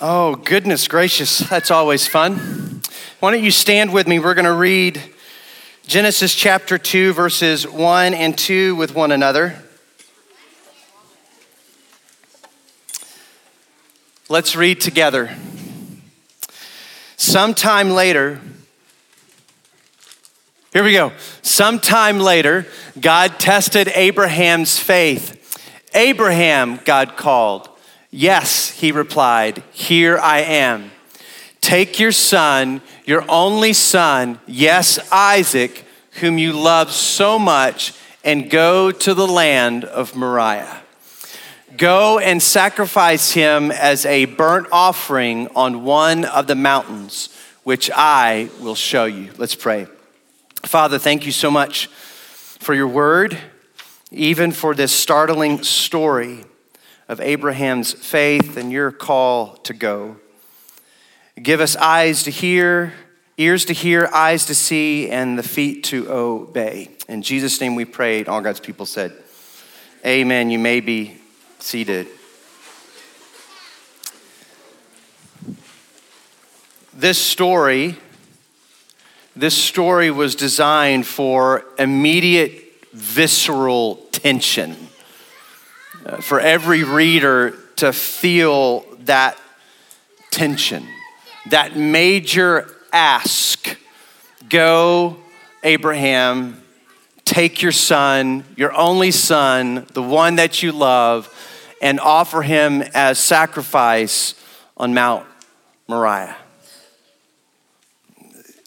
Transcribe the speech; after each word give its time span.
Oh, 0.00 0.36
goodness 0.36 0.86
gracious, 0.86 1.40
that's 1.40 1.72
always 1.72 2.06
fun. 2.06 2.82
Why 3.18 3.32
don't 3.32 3.42
you 3.42 3.50
stand 3.50 3.92
with 3.92 4.06
me? 4.06 4.20
We're 4.20 4.34
going 4.34 4.44
to 4.44 4.52
read 4.52 5.02
Genesis 5.88 6.36
chapter 6.36 6.78
2, 6.78 7.12
verses 7.12 7.66
1 7.66 8.14
and 8.14 8.38
2 8.38 8.76
with 8.76 8.94
one 8.94 9.10
another. 9.10 9.60
Let's 14.28 14.54
read 14.54 14.80
together. 14.80 15.36
Sometime 17.16 17.90
later, 17.90 18.40
here 20.72 20.84
we 20.84 20.92
go. 20.92 21.12
Sometime 21.42 22.20
later, 22.20 22.66
God 23.00 23.40
tested 23.40 23.88
Abraham's 23.88 24.78
faith. 24.78 25.60
Abraham, 25.92 26.78
God 26.84 27.16
called. 27.16 27.68
Yes, 28.14 28.68
he 28.68 28.92
replied, 28.92 29.62
Here 29.72 30.18
I 30.18 30.40
am. 30.40 30.90
Take 31.62 31.98
your 31.98 32.12
son, 32.12 32.82
your 33.06 33.24
only 33.26 33.72
son, 33.72 34.38
yes, 34.46 34.98
Isaac, 35.10 35.86
whom 36.20 36.36
you 36.36 36.52
love 36.52 36.92
so 36.92 37.38
much, 37.38 37.94
and 38.22 38.50
go 38.50 38.90
to 38.90 39.14
the 39.14 39.26
land 39.26 39.84
of 39.84 40.14
Moriah. 40.14 40.82
Go 41.78 42.18
and 42.18 42.42
sacrifice 42.42 43.30
him 43.30 43.70
as 43.70 44.04
a 44.04 44.26
burnt 44.26 44.66
offering 44.70 45.48
on 45.56 45.82
one 45.82 46.26
of 46.26 46.46
the 46.46 46.54
mountains, 46.54 47.30
which 47.62 47.90
I 47.94 48.50
will 48.60 48.74
show 48.74 49.06
you. 49.06 49.30
Let's 49.38 49.54
pray. 49.54 49.86
Father, 50.64 50.98
thank 50.98 51.24
you 51.24 51.32
so 51.32 51.50
much 51.50 51.86
for 51.86 52.74
your 52.74 52.88
word, 52.88 53.38
even 54.10 54.52
for 54.52 54.74
this 54.74 54.92
startling 54.92 55.62
story 55.62 56.44
of 57.12 57.20
Abraham's 57.20 57.92
faith 57.92 58.56
and 58.56 58.72
your 58.72 58.90
call 58.90 59.56
to 59.58 59.74
go. 59.74 60.16
Give 61.40 61.60
us 61.60 61.76
eyes 61.76 62.22
to 62.22 62.30
hear, 62.30 62.94
ears 63.36 63.66
to 63.66 63.74
hear, 63.74 64.06
eyes 64.14 64.46
to 64.46 64.54
see, 64.54 65.10
and 65.10 65.38
the 65.38 65.42
feet 65.42 65.84
to 65.84 66.10
obey. 66.10 66.88
In 67.10 67.20
Jesus' 67.20 67.60
name 67.60 67.74
we 67.74 67.84
prayed. 67.84 68.28
All 68.28 68.40
God's 68.40 68.60
people 68.60 68.86
said, 68.86 69.12
Amen. 70.06 70.50
You 70.50 70.58
may 70.58 70.80
be 70.80 71.18
seated. 71.58 72.08
This 76.94 77.18
story, 77.18 77.96
this 79.36 79.54
story 79.54 80.10
was 80.10 80.34
designed 80.34 81.06
for 81.06 81.66
immediate 81.78 82.86
visceral 82.94 83.96
tension 84.12 84.88
for 86.20 86.40
every 86.40 86.84
reader 86.84 87.54
to 87.76 87.92
feel 87.92 88.84
that 89.00 89.38
tension, 90.30 90.86
that 91.50 91.76
major 91.76 92.68
ask 92.92 93.76
go, 94.48 95.16
Abraham, 95.62 96.62
take 97.24 97.62
your 97.62 97.72
son, 97.72 98.44
your 98.56 98.72
only 98.74 99.10
son, 99.10 99.86
the 99.92 100.02
one 100.02 100.36
that 100.36 100.62
you 100.62 100.72
love, 100.72 101.32
and 101.80 101.98
offer 102.00 102.42
him 102.42 102.82
as 102.94 103.18
sacrifice 103.18 104.34
on 104.76 104.94
Mount 104.94 105.26
Moriah. 105.88 106.36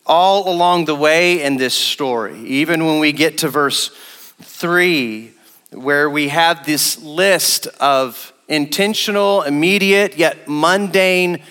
All 0.05 0.51
along 0.51 0.85
the 0.85 0.95
way 0.95 1.41
in 1.41 1.57
this 1.57 1.73
story, 1.73 2.39
even 2.45 2.85
when 2.85 2.99
we 2.99 3.11
get 3.11 3.39
to 3.39 3.49
verse 3.49 3.89
3, 4.41 5.31
where 5.75 6.09
we 6.09 6.29
have 6.29 6.65
this 6.65 7.01
list 7.01 7.67
of 7.79 8.33
intentional, 8.47 9.41
immediate, 9.43 10.17
yet 10.17 10.47
mundane 10.47 11.41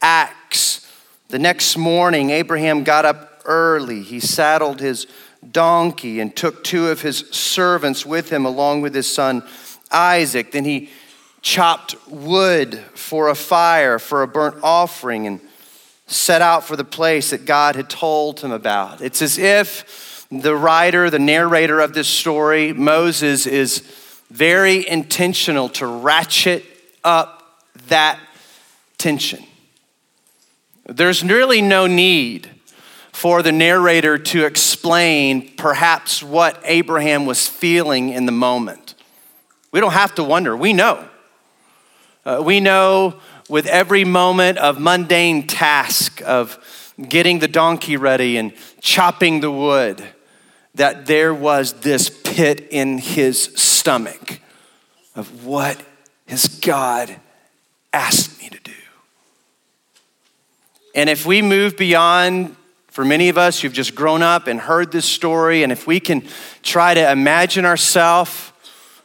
acts. 0.00 0.88
The 1.28 1.38
next 1.38 1.76
morning, 1.76 2.30
Abraham 2.30 2.84
got 2.84 3.04
up 3.04 3.42
early. 3.44 4.02
He 4.02 4.20
saddled 4.20 4.80
his 4.80 5.06
donkey 5.50 6.20
and 6.20 6.34
took 6.34 6.62
two 6.62 6.88
of 6.88 7.02
his 7.02 7.18
servants 7.30 8.06
with 8.06 8.30
him, 8.30 8.44
along 8.44 8.82
with 8.82 8.94
his 8.94 9.12
son 9.12 9.42
Isaac. 9.90 10.52
Then 10.52 10.64
he 10.64 10.90
chopped 11.40 11.96
wood 12.08 12.78
for 12.94 13.28
a 13.28 13.34
fire, 13.34 13.98
for 13.98 14.22
a 14.22 14.28
burnt 14.28 14.56
offering, 14.62 15.26
and 15.26 15.40
set 16.06 16.42
out 16.42 16.64
for 16.64 16.76
the 16.76 16.84
place 16.84 17.30
that 17.30 17.44
God 17.44 17.74
had 17.74 17.88
told 17.88 18.40
him 18.40 18.52
about. 18.52 19.00
It's 19.00 19.22
as 19.22 19.38
if 19.38 20.11
the 20.40 20.56
writer, 20.56 21.10
the 21.10 21.18
narrator 21.18 21.78
of 21.80 21.92
this 21.92 22.08
story, 22.08 22.72
Moses, 22.72 23.46
is 23.46 23.80
very 24.30 24.88
intentional 24.88 25.68
to 25.68 25.86
ratchet 25.86 26.64
up 27.04 27.60
that 27.88 28.18
tension. 28.96 29.44
There's 30.86 31.22
really 31.22 31.60
no 31.60 31.86
need 31.86 32.48
for 33.12 33.42
the 33.42 33.52
narrator 33.52 34.16
to 34.16 34.46
explain 34.46 35.54
perhaps 35.56 36.22
what 36.22 36.58
Abraham 36.64 37.26
was 37.26 37.46
feeling 37.46 38.08
in 38.08 38.24
the 38.24 38.32
moment. 38.32 38.94
We 39.70 39.80
don't 39.80 39.92
have 39.92 40.14
to 40.14 40.24
wonder, 40.24 40.56
we 40.56 40.72
know. 40.72 41.06
Uh, 42.24 42.42
we 42.42 42.58
know 42.58 43.20
with 43.50 43.66
every 43.66 44.04
moment 44.04 44.56
of 44.56 44.80
mundane 44.80 45.46
task 45.46 46.22
of 46.24 46.58
getting 47.06 47.40
the 47.40 47.48
donkey 47.48 47.98
ready 47.98 48.38
and 48.38 48.54
chopping 48.80 49.40
the 49.40 49.50
wood 49.50 50.02
that 50.74 51.06
there 51.06 51.34
was 51.34 51.74
this 51.74 52.10
pit 52.10 52.68
in 52.70 52.98
his 52.98 53.42
stomach 53.56 54.40
of 55.14 55.44
what 55.44 55.82
has 56.28 56.48
God 56.48 57.14
asked 57.92 58.40
me 58.40 58.48
to 58.48 58.60
do? 58.60 58.72
And 60.94 61.10
if 61.10 61.26
we 61.26 61.42
move 61.42 61.76
beyond, 61.76 62.56
for 62.88 63.04
many 63.04 63.28
of 63.28 63.38
us 63.38 63.60
who've 63.60 63.72
just 63.72 63.94
grown 63.94 64.22
up 64.22 64.46
and 64.46 64.60
heard 64.60 64.92
this 64.92 65.06
story, 65.06 65.62
and 65.62 65.72
if 65.72 65.86
we 65.86 66.00
can 66.00 66.22
try 66.62 66.94
to 66.94 67.10
imagine 67.10 67.64
ourselves 67.64 68.52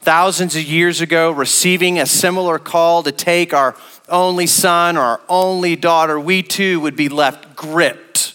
thousands 0.01 0.55
of 0.55 0.63
years 0.63 1.01
ago 1.01 1.31
receiving 1.31 1.99
a 1.99 2.05
similar 2.05 2.59
call 2.59 3.03
to 3.03 3.11
take 3.11 3.53
our 3.53 3.75
only 4.07 4.47
son 4.47 4.95
or 4.95 5.01
our 5.01 5.21
only 5.27 5.75
daughter, 5.75 6.17
we 6.17 6.41
too 6.43 6.79
would 6.79 6.95
be 6.95 7.09
left 7.09 7.55
gripped. 7.55 8.33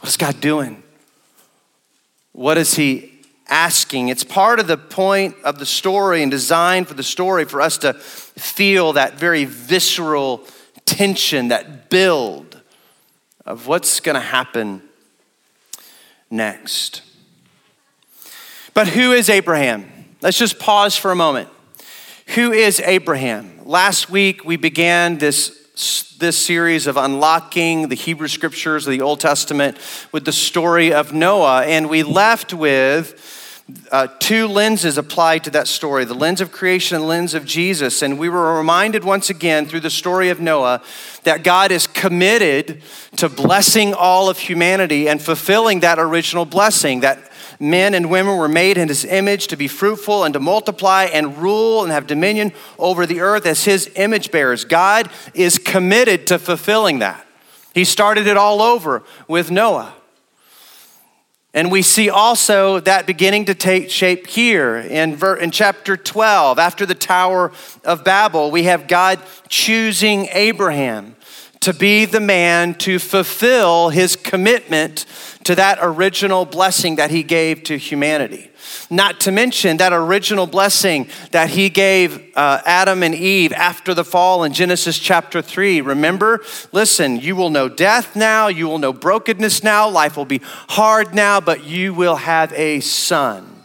What 0.00 0.08
is 0.08 0.16
God 0.16 0.40
doing? 0.40 0.82
What 2.38 2.56
is 2.56 2.74
he 2.74 3.10
asking? 3.48 4.10
It's 4.10 4.22
part 4.22 4.60
of 4.60 4.68
the 4.68 4.76
point 4.76 5.34
of 5.42 5.58
the 5.58 5.66
story 5.66 6.22
and 6.22 6.30
designed 6.30 6.86
for 6.86 6.94
the 6.94 7.02
story 7.02 7.44
for 7.44 7.60
us 7.60 7.78
to 7.78 7.94
feel 7.94 8.92
that 8.92 9.14
very 9.14 9.44
visceral 9.44 10.44
tension, 10.84 11.48
that 11.48 11.90
build 11.90 12.62
of 13.44 13.66
what's 13.66 13.98
going 13.98 14.14
to 14.14 14.20
happen 14.20 14.82
next. 16.30 17.02
But 18.72 18.86
who 18.86 19.10
is 19.10 19.28
Abraham? 19.28 19.90
Let's 20.22 20.38
just 20.38 20.60
pause 20.60 20.96
for 20.96 21.10
a 21.10 21.16
moment. 21.16 21.48
Who 22.36 22.52
is 22.52 22.78
Abraham? 22.78 23.62
Last 23.64 24.10
week 24.10 24.44
we 24.44 24.54
began 24.56 25.18
this 25.18 25.57
this 26.18 26.36
series 26.36 26.88
of 26.88 26.96
unlocking 26.96 27.88
the 27.88 27.94
Hebrew 27.94 28.26
scriptures 28.26 28.86
of 28.86 28.90
the 28.90 29.00
Old 29.00 29.20
Testament 29.20 29.78
with 30.10 30.24
the 30.24 30.32
story 30.32 30.92
of 30.92 31.12
Noah. 31.12 31.64
And 31.64 31.88
we 31.88 32.02
left 32.02 32.52
with 32.52 33.37
uh, 33.92 34.06
two 34.18 34.46
lenses 34.46 34.96
applied 34.96 35.44
to 35.44 35.50
that 35.50 35.68
story 35.68 36.04
the 36.04 36.14
lens 36.14 36.40
of 36.40 36.50
creation 36.50 36.96
and 36.96 37.04
the 37.04 37.08
lens 37.08 37.34
of 37.34 37.44
Jesus. 37.44 38.00
And 38.02 38.18
we 38.18 38.28
were 38.28 38.56
reminded 38.56 39.04
once 39.04 39.28
again 39.28 39.66
through 39.66 39.80
the 39.80 39.90
story 39.90 40.30
of 40.30 40.40
Noah 40.40 40.82
that 41.24 41.42
God 41.42 41.70
is 41.70 41.86
committed 41.86 42.82
to 43.16 43.28
blessing 43.28 43.92
all 43.92 44.30
of 44.30 44.38
humanity 44.38 45.08
and 45.08 45.20
fulfilling 45.20 45.80
that 45.80 45.98
original 45.98 46.46
blessing 46.46 47.00
that 47.00 47.30
men 47.60 47.92
and 47.92 48.10
women 48.10 48.38
were 48.38 48.48
made 48.48 48.78
in 48.78 48.88
his 48.88 49.04
image 49.04 49.48
to 49.48 49.56
be 49.56 49.68
fruitful 49.68 50.24
and 50.24 50.32
to 50.32 50.40
multiply 50.40 51.04
and 51.04 51.36
rule 51.38 51.82
and 51.82 51.92
have 51.92 52.06
dominion 52.06 52.52
over 52.78 53.04
the 53.04 53.20
earth 53.20 53.44
as 53.44 53.64
his 53.64 53.90
image 53.96 54.30
bearers. 54.30 54.64
God 54.64 55.10
is 55.34 55.58
committed 55.58 56.26
to 56.28 56.38
fulfilling 56.38 57.00
that. 57.00 57.26
He 57.74 57.84
started 57.84 58.26
it 58.26 58.36
all 58.36 58.62
over 58.62 59.02
with 59.26 59.50
Noah. 59.50 59.94
And 61.58 61.72
we 61.72 61.82
see 61.82 62.08
also 62.08 62.78
that 62.78 63.04
beginning 63.04 63.46
to 63.46 63.54
take 63.54 63.90
shape 63.90 64.28
here 64.28 64.76
in, 64.76 65.16
ver- 65.16 65.34
in 65.34 65.50
chapter 65.50 65.96
12. 65.96 66.56
After 66.56 66.86
the 66.86 66.94
Tower 66.94 67.50
of 67.82 68.04
Babel, 68.04 68.52
we 68.52 68.62
have 68.62 68.86
God 68.86 69.18
choosing 69.48 70.28
Abraham 70.30 71.16
to 71.58 71.74
be 71.74 72.04
the 72.04 72.20
man 72.20 72.74
to 72.74 73.00
fulfill 73.00 73.88
his 73.88 74.14
commitment 74.14 75.04
to 75.42 75.56
that 75.56 75.80
original 75.82 76.44
blessing 76.44 76.94
that 76.94 77.10
he 77.10 77.24
gave 77.24 77.64
to 77.64 77.76
humanity. 77.76 78.47
Not 78.90 79.20
to 79.20 79.32
mention 79.32 79.76
that 79.78 79.92
original 79.92 80.46
blessing 80.46 81.08
that 81.30 81.50
he 81.50 81.68
gave 81.68 82.32
uh, 82.36 82.60
Adam 82.64 83.02
and 83.02 83.14
Eve 83.14 83.52
after 83.52 83.94
the 83.94 84.04
fall 84.04 84.44
in 84.44 84.52
Genesis 84.52 84.98
chapter 84.98 85.42
3. 85.42 85.80
Remember? 85.80 86.40
Listen, 86.72 87.16
you 87.16 87.36
will 87.36 87.50
know 87.50 87.68
death 87.68 88.16
now, 88.16 88.48
you 88.48 88.66
will 88.68 88.78
know 88.78 88.92
brokenness 88.92 89.62
now, 89.62 89.88
life 89.88 90.16
will 90.16 90.24
be 90.24 90.40
hard 90.42 91.14
now, 91.14 91.40
but 91.40 91.64
you 91.64 91.92
will 91.94 92.16
have 92.16 92.52
a 92.52 92.80
son 92.80 93.57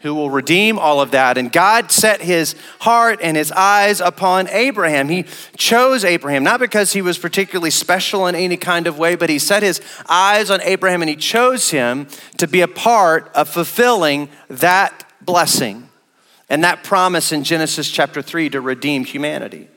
who 0.00 0.14
will 0.14 0.30
redeem 0.30 0.78
all 0.78 1.00
of 1.00 1.10
that. 1.10 1.36
And 1.36 1.52
God 1.52 1.90
set 1.92 2.22
his 2.22 2.54
heart 2.80 3.20
and 3.22 3.36
his 3.36 3.52
eyes 3.52 4.00
upon 4.00 4.48
Abraham. 4.48 5.08
He 5.08 5.26
chose 5.56 6.04
Abraham, 6.04 6.42
not 6.42 6.58
because 6.58 6.92
he 6.92 7.02
was 7.02 7.18
particularly 7.18 7.70
special 7.70 8.26
in 8.26 8.34
any 8.34 8.56
kind 8.56 8.86
of 8.86 8.98
way, 8.98 9.14
but 9.14 9.28
he 9.28 9.38
set 9.38 9.62
his 9.62 9.80
eyes 10.08 10.50
on 10.50 10.60
Abraham 10.62 11.02
and 11.02 11.08
he 11.08 11.16
chose 11.16 11.70
him 11.70 12.08
to 12.38 12.48
be 12.48 12.62
a 12.62 12.68
part 12.68 13.30
of 13.34 13.48
fulfilling 13.48 14.28
that 14.48 15.06
blessing 15.20 15.88
and 16.48 16.64
that 16.64 16.82
promise 16.82 17.30
in 17.30 17.44
Genesis 17.44 17.90
chapter 17.90 18.22
3 18.22 18.50
to 18.50 18.60
redeem 18.60 19.04
humanity. 19.04 19.68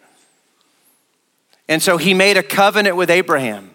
And 1.68 1.82
so 1.82 1.98
he 1.98 2.14
made 2.14 2.38
a 2.38 2.44
covenant 2.44 2.96
with 2.96 3.10
Abraham. 3.10 3.73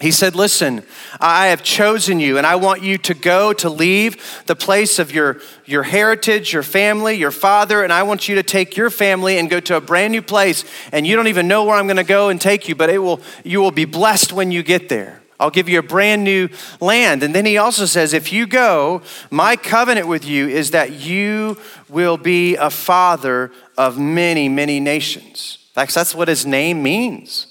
He 0.00 0.12
said, 0.12 0.36
Listen, 0.36 0.84
I 1.20 1.48
have 1.48 1.62
chosen 1.62 2.20
you, 2.20 2.38
and 2.38 2.46
I 2.46 2.54
want 2.56 2.82
you 2.82 2.98
to 2.98 3.14
go 3.14 3.52
to 3.54 3.68
leave 3.68 4.42
the 4.46 4.54
place 4.54 4.98
of 5.00 5.12
your, 5.12 5.40
your 5.64 5.82
heritage, 5.82 6.52
your 6.52 6.62
family, 6.62 7.14
your 7.14 7.32
father, 7.32 7.82
and 7.82 7.92
I 7.92 8.04
want 8.04 8.28
you 8.28 8.36
to 8.36 8.44
take 8.44 8.76
your 8.76 8.90
family 8.90 9.38
and 9.38 9.50
go 9.50 9.58
to 9.60 9.76
a 9.76 9.80
brand 9.80 10.12
new 10.12 10.22
place. 10.22 10.64
And 10.92 11.06
you 11.06 11.16
don't 11.16 11.26
even 11.26 11.48
know 11.48 11.64
where 11.64 11.74
I'm 11.74 11.86
going 11.86 11.96
to 11.96 12.04
go 12.04 12.28
and 12.28 12.40
take 12.40 12.68
you, 12.68 12.76
but 12.76 12.90
it 12.90 12.98
will, 12.98 13.20
you 13.42 13.60
will 13.60 13.72
be 13.72 13.86
blessed 13.86 14.32
when 14.32 14.52
you 14.52 14.62
get 14.62 14.88
there. 14.88 15.20
I'll 15.40 15.50
give 15.50 15.68
you 15.68 15.78
a 15.78 15.84
brand 15.84 16.24
new 16.24 16.48
land. 16.80 17.22
And 17.22 17.34
then 17.34 17.46
he 17.46 17.58
also 17.58 17.84
says, 17.86 18.12
If 18.12 18.32
you 18.32 18.46
go, 18.46 19.02
my 19.30 19.56
covenant 19.56 20.06
with 20.06 20.24
you 20.24 20.48
is 20.48 20.72
that 20.72 20.92
you 20.92 21.58
will 21.88 22.16
be 22.16 22.56
a 22.56 22.70
father 22.70 23.52
of 23.76 23.98
many, 23.98 24.48
many 24.48 24.78
nations. 24.78 25.58
In 25.70 25.74
fact, 25.74 25.94
That's 25.94 26.14
what 26.14 26.28
his 26.28 26.46
name 26.46 26.82
means 26.82 27.46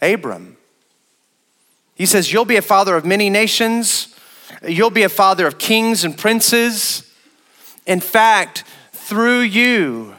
Abram. 0.00 0.51
He 2.02 2.06
says, 2.06 2.32
You'll 2.32 2.44
be 2.44 2.56
a 2.56 2.62
father 2.62 2.96
of 2.96 3.04
many 3.04 3.30
nations, 3.30 4.12
you'll 4.66 4.90
be 4.90 5.04
a 5.04 5.08
father 5.08 5.46
of 5.46 5.56
kings 5.56 6.02
and 6.04 6.18
princes. 6.18 7.08
In 7.86 8.00
fact, 8.00 8.64
through 8.90 9.42
you, 9.42 10.16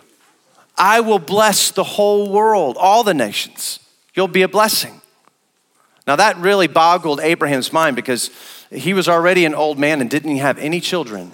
I 0.78 1.02
will 1.02 1.20
bless 1.20 1.72
the 1.72 1.84
whole 1.84 2.32
world, 2.32 2.78
all 2.80 3.04
the 3.04 3.14
nations. 3.14 3.82
You'll 4.16 4.30
be 4.30 4.44
a 4.44 4.48
blessing. 4.48 5.02
Now, 6.08 6.16
that 6.16 6.38
really 6.38 6.68
boggled 6.68 7.20
Abraham's 7.20 7.74
mind 7.74 7.98
because 7.98 8.30
he 8.72 8.94
was 8.94 9.10
already 9.10 9.44
an 9.44 9.54
old 9.54 9.78
man 9.78 10.00
and 10.00 10.10
didn't 10.10 10.38
have 10.38 10.58
any 10.60 10.80
children. 10.80 11.34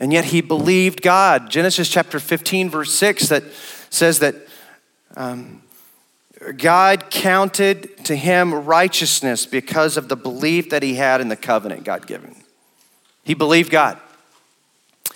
And 0.00 0.14
yet 0.14 0.24
he 0.24 0.40
believed 0.40 1.02
God. 1.02 1.50
Genesis 1.50 1.90
chapter 1.90 2.18
15, 2.18 2.70
verse 2.70 2.94
6, 2.94 3.28
that 3.28 3.44
says 3.90 4.20
that 4.20 4.34
um, 5.14 5.60
God 6.56 7.10
counted 7.10 8.04
to 8.04 8.16
him 8.16 8.52
righteousness 8.52 9.46
because 9.46 9.96
of 9.96 10.08
the 10.08 10.16
belief 10.16 10.70
that 10.70 10.82
he 10.82 10.94
had 10.94 11.20
in 11.20 11.28
the 11.28 11.36
covenant 11.36 11.84
God 11.84 12.06
given. 12.06 12.34
He 13.24 13.34
believed 13.34 13.70
God. 13.70 13.98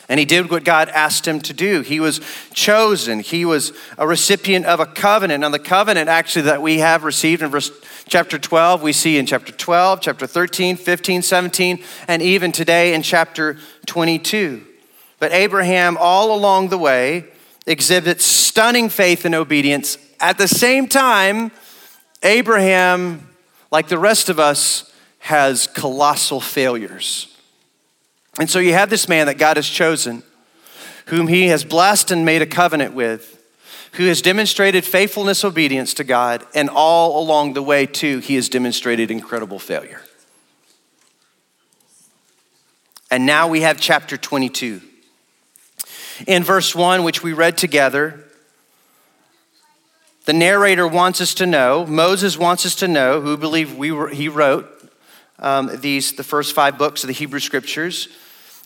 And 0.09 0.21
he 0.21 0.27
did 0.27 0.51
what 0.51 0.63
God 0.63 0.89
asked 0.91 1.27
him 1.27 1.41
to 1.41 1.53
do. 1.53 1.81
He 1.81 1.99
was 1.99 2.21
chosen. 2.53 3.19
He 3.21 3.45
was 3.45 3.73
a 3.99 4.07
recipient 4.07 4.65
of 4.65 4.79
a 4.79 4.87
covenant. 4.87 5.41
Now, 5.41 5.49
the 5.49 5.59
covenant 5.59 6.09
actually 6.09 6.43
that 6.43 6.63
we 6.63 6.79
have 6.79 7.03
received 7.03 7.43
in 7.43 7.51
verse 7.51 7.73
chapter 8.09 8.39
12, 8.39 8.83
we 8.83 8.93
see 8.93 9.19
in 9.19 9.27
chapter 9.27 9.53
12, 9.53 10.01
chapter 10.01 10.27
13, 10.29 10.77
15, 10.77 11.23
17, 11.23 11.83
and 12.07 12.23
even 12.23 12.53
today 12.53 12.95
in 12.95 13.03
chapter 13.03 13.59
22. 13.87 14.65
But 15.19 15.33
Abraham, 15.33 15.97
all 15.99 16.33
along 16.33 16.69
the 16.69 16.79
way, 16.79 17.25
exhibits 17.67 18.25
stunning 18.25 18.89
faith 18.89 19.25
and 19.25 19.35
obedience 19.35 19.99
at 20.21 20.39
the 20.39 20.49
same 20.49 20.89
time, 20.89 21.51
Abraham, 22.23 23.29
like 23.71 23.89
the 23.89 23.99
rest 23.99 24.29
of 24.29 24.39
us, 24.39 24.93
has 25.19 25.67
colossal 25.67 26.41
failures. 26.41 27.37
And 28.39 28.51
so 28.51 28.59
you 28.59 28.73
have 28.73 28.91
this 28.91 29.09
man 29.09 29.27
that 29.27 29.39
God 29.39 29.57
has 29.57 29.69
chosen, 29.69 30.23
whom 31.07 31.29
he 31.29 31.49
has 31.49 31.65
blessed 31.65 32.11
and 32.11 32.25
made 32.25 32.43
a 32.43 32.47
covenant 32.47 32.95
with, 32.95 33.33
who 33.93 34.07
has 34.07 34.21
demonstrated 34.21 34.85
faithfulness, 34.85 35.45
obedience 35.45 35.95
to 35.95 36.05
God, 36.05 36.45
and 36.55 36.69
all 36.69 37.23
along 37.23 37.55
the 37.55 37.63
way, 37.63 37.87
too, 37.87 38.19
he 38.19 38.35
has 38.35 38.49
demonstrated 38.49 39.11
incredible 39.11 39.59
failure. 39.59 40.03
And 43.11 43.25
now 43.25 43.49
we 43.49 43.63
have 43.63 43.81
chapter 43.81 44.17
22. 44.17 44.83
In 46.27 46.43
verse 46.43 46.75
1, 46.75 47.05
which 47.05 47.23
we 47.23 47.33
read 47.33 47.57
together, 47.57 48.26
the 50.27 50.33
narrator 50.33 50.87
wants 50.89 51.21
us 51.21 51.35
to 51.35 51.47
know, 51.47 51.87
Moses 51.87 52.37
wants 52.37 52.67
us 52.67 52.75
to 52.77 52.89
know, 52.89 53.21
who 53.21 53.37
believe 53.37 53.77
we 53.77 53.93
were, 53.93 54.09
he 54.09 54.29
wrote 54.29 54.69
um, 55.39 55.71
these, 55.77 56.13
the 56.13 56.25
first 56.25 56.53
five 56.53 56.77
books 56.77 57.05
of 57.05 57.09
the 57.09 57.15
Hebrew 57.15 57.39
Scriptures. 57.39 58.09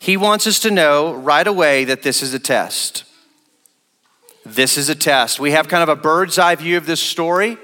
He 0.01 0.17
wants 0.17 0.47
us 0.47 0.59
to 0.61 0.71
know 0.71 1.13
right 1.13 1.47
away 1.47 1.85
that 1.85 2.03
this 2.03 2.23
is 2.23 2.33
a 2.33 2.39
test. 2.39 3.05
This 4.47 4.79
is 4.79 4.89
a 4.89 4.95
test. 4.95 5.39
We 5.39 5.51
have 5.51 5.69
kind 5.69 5.83
of 5.83 5.91
a 5.91 6.01
bird's 6.01 6.39
eye 6.39 6.55
view 6.55 6.79
of 6.79 6.87
this 6.87 7.01
story, 7.01 7.59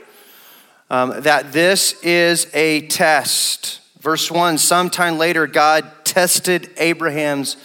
um, 0.90 1.22
that 1.22 1.52
this 1.52 1.94
is 2.02 2.48
a 2.52 2.86
test. 2.88 3.80
Verse 3.98 4.30
1 4.30 4.58
Sometime 4.58 5.16
later, 5.16 5.46
God 5.46 5.90
tested 6.04 6.68
Abraham's 6.76 7.56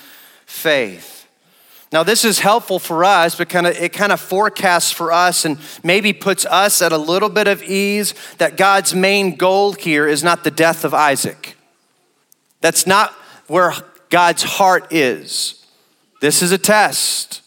faith. 0.46 1.21
Now, 1.92 2.04
this 2.04 2.24
is 2.24 2.40
helpful 2.40 2.80
for 2.80 3.04
us, 3.04 3.36
but 3.36 3.50
kind 3.50 3.68
of, 3.68 3.76
it 3.76 3.92
kind 3.92 4.14
of 4.14 4.22
forecasts 4.22 4.92
for 4.92 5.12
us 5.12 5.44
and 5.44 5.58
maybe 5.84 6.14
puts 6.14 6.46
us 6.46 6.82
at 6.82 6.94
a 6.94 6.98
little 6.98 7.28
bit 7.28 7.48
of 7.48 7.62
ease 7.64 8.14
that 8.38 8.56
God's 8.56 8.96
main 8.96 9.36
goal 9.36 9.74
here 9.74 10.08
is 10.08 10.24
not 10.24 10.46
the 10.46 10.52
death 10.52 10.86
of 10.86 10.94
Isaac. 10.94 11.58
That's 12.62 12.88
not 12.88 13.12
where 13.48 13.74
God's 14.10 14.44
heart 14.44 14.94
is. 14.94 15.66
This 16.22 16.42
is 16.42 16.54
a 16.54 16.58
test. 16.58 17.42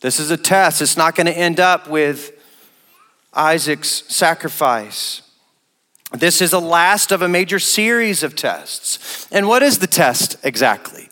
This 0.00 0.20
is 0.20 0.30
a 0.30 0.36
test. 0.36 0.82
It's 0.82 0.96
not 0.96 1.14
going 1.14 1.26
to 1.26 1.36
end 1.36 1.58
up 1.58 1.88
with 1.88 2.32
Isaac's 3.32 4.02
sacrifice. 4.08 5.22
This 6.12 6.42
is 6.42 6.50
the 6.50 6.60
last 6.60 7.12
of 7.12 7.22
a 7.22 7.28
major 7.28 7.58
series 7.58 8.22
of 8.22 8.36
tests. 8.36 9.26
And 9.30 9.48
what 9.48 9.62
is 9.62 9.78
the 9.78 9.86
test 9.86 10.36
exactly? 10.42 11.08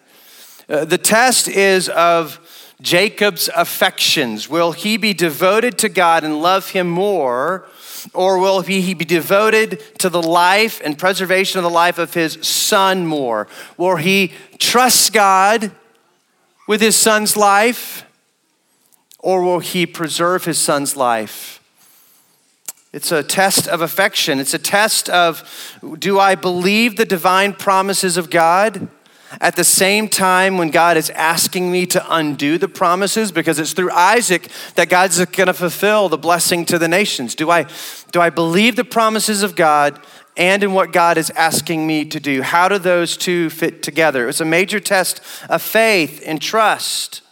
Uh, 0.68 0.84
the 0.84 0.98
test 0.98 1.48
is 1.48 1.88
of 1.88 2.40
Jacob's 2.80 3.50
affections. 3.54 4.48
Will 4.48 4.72
he 4.72 4.96
be 4.96 5.12
devoted 5.12 5.78
to 5.78 5.88
God 5.88 6.22
and 6.24 6.40
love 6.40 6.70
him 6.70 6.88
more? 6.88 7.66
Or 8.14 8.38
will 8.38 8.60
he 8.60 8.94
be 8.94 9.04
devoted 9.04 9.82
to 9.98 10.08
the 10.08 10.22
life 10.22 10.80
and 10.84 10.96
preservation 10.96 11.58
of 11.58 11.64
the 11.64 11.70
life 11.70 11.98
of 11.98 12.14
his 12.14 12.38
son 12.42 13.06
more? 13.06 13.48
Will 13.76 13.96
he 13.96 14.32
trust 14.58 15.12
God 15.12 15.72
with 16.68 16.80
his 16.80 16.94
son's 16.94 17.36
life? 17.36 18.04
Or 19.18 19.42
will 19.42 19.58
he 19.58 19.84
preserve 19.84 20.44
his 20.44 20.58
son's 20.58 20.94
life? 20.94 21.60
It's 22.92 23.12
a 23.12 23.22
test 23.22 23.68
of 23.68 23.82
affection. 23.82 24.38
It's 24.38 24.54
a 24.54 24.58
test 24.58 25.10
of 25.10 25.42
do 25.98 26.18
I 26.18 26.36
believe 26.36 26.96
the 26.96 27.04
divine 27.04 27.52
promises 27.52 28.16
of 28.16 28.30
God? 28.30 28.88
At 29.40 29.56
the 29.56 29.64
same 29.64 30.08
time 30.08 30.58
when 30.58 30.70
God 30.70 30.96
is 30.96 31.10
asking 31.10 31.70
me 31.70 31.86
to 31.86 32.14
undo 32.14 32.58
the 32.58 32.68
promises 32.68 33.30
because 33.30 33.58
it's 33.58 33.72
through 33.72 33.92
Isaac 33.92 34.48
that 34.74 34.88
God's 34.88 35.24
going 35.26 35.46
to 35.46 35.52
fulfill 35.54 36.08
the 36.08 36.18
blessing 36.18 36.64
to 36.66 36.78
the 36.78 36.88
nations? 36.88 37.34
Do 37.34 37.50
I, 37.50 37.66
do 38.12 38.20
I 38.20 38.30
believe 38.30 38.76
the 38.76 38.84
promises 38.84 39.42
of 39.42 39.54
God 39.54 40.00
and 40.38 40.62
in 40.62 40.72
what 40.72 40.92
God 40.92 41.18
is 41.18 41.30
asking 41.30 41.84
me 41.84 42.04
to 42.06 42.20
do. 42.20 42.42
How 42.42 42.68
do 42.68 42.78
those 42.78 43.16
two 43.16 43.50
fit 43.50 43.82
together? 43.82 44.22
It 44.22 44.26
was 44.26 44.40
a 44.40 44.46
major 44.46 44.78
test 44.78 45.20
of 45.50 45.60
faith 45.60 46.22
and 46.24 46.40
trust. 46.40 47.22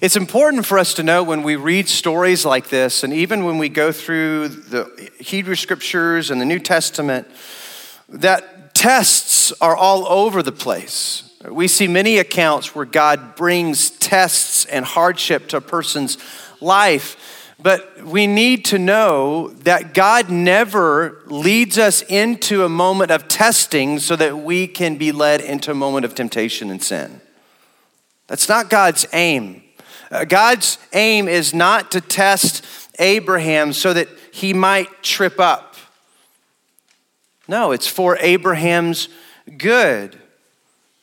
It's 0.00 0.16
important 0.16 0.64
for 0.64 0.78
us 0.78 0.94
to 0.94 1.02
know 1.02 1.22
when 1.22 1.42
we 1.42 1.56
read 1.56 1.88
stories 1.88 2.44
like 2.44 2.68
this, 2.68 3.02
and 3.02 3.12
even 3.12 3.44
when 3.44 3.58
we 3.58 3.68
go 3.68 3.92
through 3.92 4.48
the 4.48 5.10
Hebrew 5.18 5.56
scriptures 5.56 6.30
and 6.30 6.40
the 6.40 6.44
New 6.44 6.58
Testament, 6.60 7.28
that 8.08 8.51
tests 8.82 9.52
are 9.60 9.76
all 9.76 10.08
over 10.08 10.42
the 10.42 10.50
place. 10.50 11.22
We 11.48 11.68
see 11.68 11.86
many 11.86 12.18
accounts 12.18 12.74
where 12.74 12.84
God 12.84 13.36
brings 13.36 13.90
tests 13.90 14.64
and 14.64 14.84
hardship 14.84 15.46
to 15.50 15.58
a 15.58 15.60
person's 15.60 16.18
life. 16.60 17.54
But 17.62 18.02
we 18.02 18.26
need 18.26 18.64
to 18.66 18.80
know 18.80 19.50
that 19.62 19.94
God 19.94 20.30
never 20.30 21.22
leads 21.26 21.78
us 21.78 22.02
into 22.02 22.64
a 22.64 22.68
moment 22.68 23.12
of 23.12 23.28
testing 23.28 24.00
so 24.00 24.16
that 24.16 24.38
we 24.38 24.66
can 24.66 24.96
be 24.96 25.12
led 25.12 25.40
into 25.42 25.70
a 25.70 25.74
moment 25.74 26.04
of 26.04 26.16
temptation 26.16 26.68
and 26.68 26.82
sin. 26.82 27.20
That's 28.26 28.48
not 28.48 28.68
God's 28.68 29.06
aim. 29.12 29.62
Uh, 30.10 30.24
God's 30.24 30.78
aim 30.92 31.28
is 31.28 31.54
not 31.54 31.92
to 31.92 32.00
test 32.00 32.66
Abraham 32.98 33.74
so 33.74 33.92
that 33.92 34.08
he 34.32 34.52
might 34.52 35.04
trip 35.04 35.38
up. 35.38 35.71
No, 37.48 37.72
it's 37.72 37.86
for 37.86 38.16
Abraham's 38.18 39.08
good. 39.58 40.18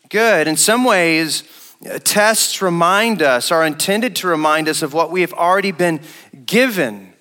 Good. 0.10 0.48
In 0.48 0.58
some 0.58 0.84
ways, 0.84 1.44
uh, 1.90 2.00
tests 2.00 2.62
remind 2.62 3.22
us, 3.22 3.52
are 3.52 3.66
intended 3.66 4.16
to 4.18 4.28
remind 4.28 4.68
us 4.68 4.82
of 4.82 4.94
what 4.94 5.12
we 5.12 5.22
have 5.22 5.34
already 5.34 5.72
been 5.72 6.02
given 6.46 7.14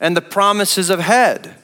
and 0.00 0.16
the 0.16 0.20
promises 0.20 0.90
of 0.90 1.00
head. 1.00 1.54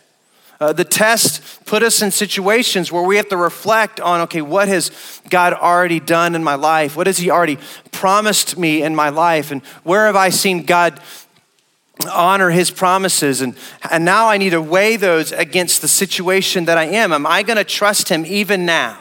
Uh, 0.60 0.72
the 0.72 0.84
test 0.84 1.64
put 1.66 1.82
us 1.82 2.00
in 2.00 2.10
situations 2.10 2.90
where 2.90 3.02
we 3.02 3.16
have 3.16 3.28
to 3.28 3.36
reflect 3.36 4.00
on 4.00 4.20
okay, 4.22 4.40
what 4.40 4.68
has 4.68 5.20
God 5.28 5.52
already 5.52 6.00
done 6.00 6.34
in 6.34 6.42
my 6.42 6.54
life? 6.54 6.96
What 6.96 7.06
has 7.06 7.18
He 7.18 7.28
already 7.28 7.58
promised 7.92 8.56
me 8.56 8.82
in 8.82 8.94
my 8.94 9.08
life? 9.08 9.50
And 9.50 9.62
where 9.82 10.06
have 10.06 10.16
I 10.16 10.30
seen 10.30 10.62
God 10.64 11.00
honor 12.10 12.50
His 12.50 12.70
promises? 12.70 13.40
And, 13.40 13.56
and 13.90 14.04
now 14.04 14.28
I 14.28 14.38
need 14.38 14.50
to 14.50 14.62
weigh 14.62 14.96
those 14.96 15.32
against 15.32 15.80
the 15.80 15.88
situation 15.88 16.64
that 16.66 16.78
I 16.78 16.84
am. 16.84 17.12
Am 17.12 17.26
I 17.26 17.42
going 17.42 17.56
to 17.56 17.64
trust 17.64 18.08
Him 18.08 18.24
even 18.26 18.66
now? 18.66 18.98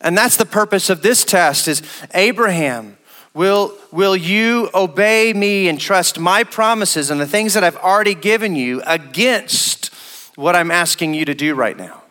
And 0.00 0.16
that's 0.16 0.36
the 0.36 0.46
purpose 0.46 0.88
of 0.88 1.02
this 1.02 1.24
test 1.24 1.68
is 1.68 1.82
Abraham 2.14 2.96
Will, 3.32 3.76
will 3.92 4.16
you 4.16 4.70
obey 4.74 5.32
me 5.32 5.68
and 5.68 5.80
trust 5.80 6.18
my 6.18 6.42
promises 6.42 7.10
and 7.10 7.20
the 7.20 7.26
things 7.26 7.54
that 7.54 7.62
I've 7.62 7.76
already 7.76 8.14
given 8.14 8.56
you 8.56 8.82
against 8.84 9.94
what 10.34 10.56
I'm 10.56 10.70
asking 10.70 11.14
you 11.14 11.24
to 11.24 11.34
do 11.34 11.54
right 11.54 11.76
now? 11.76 12.02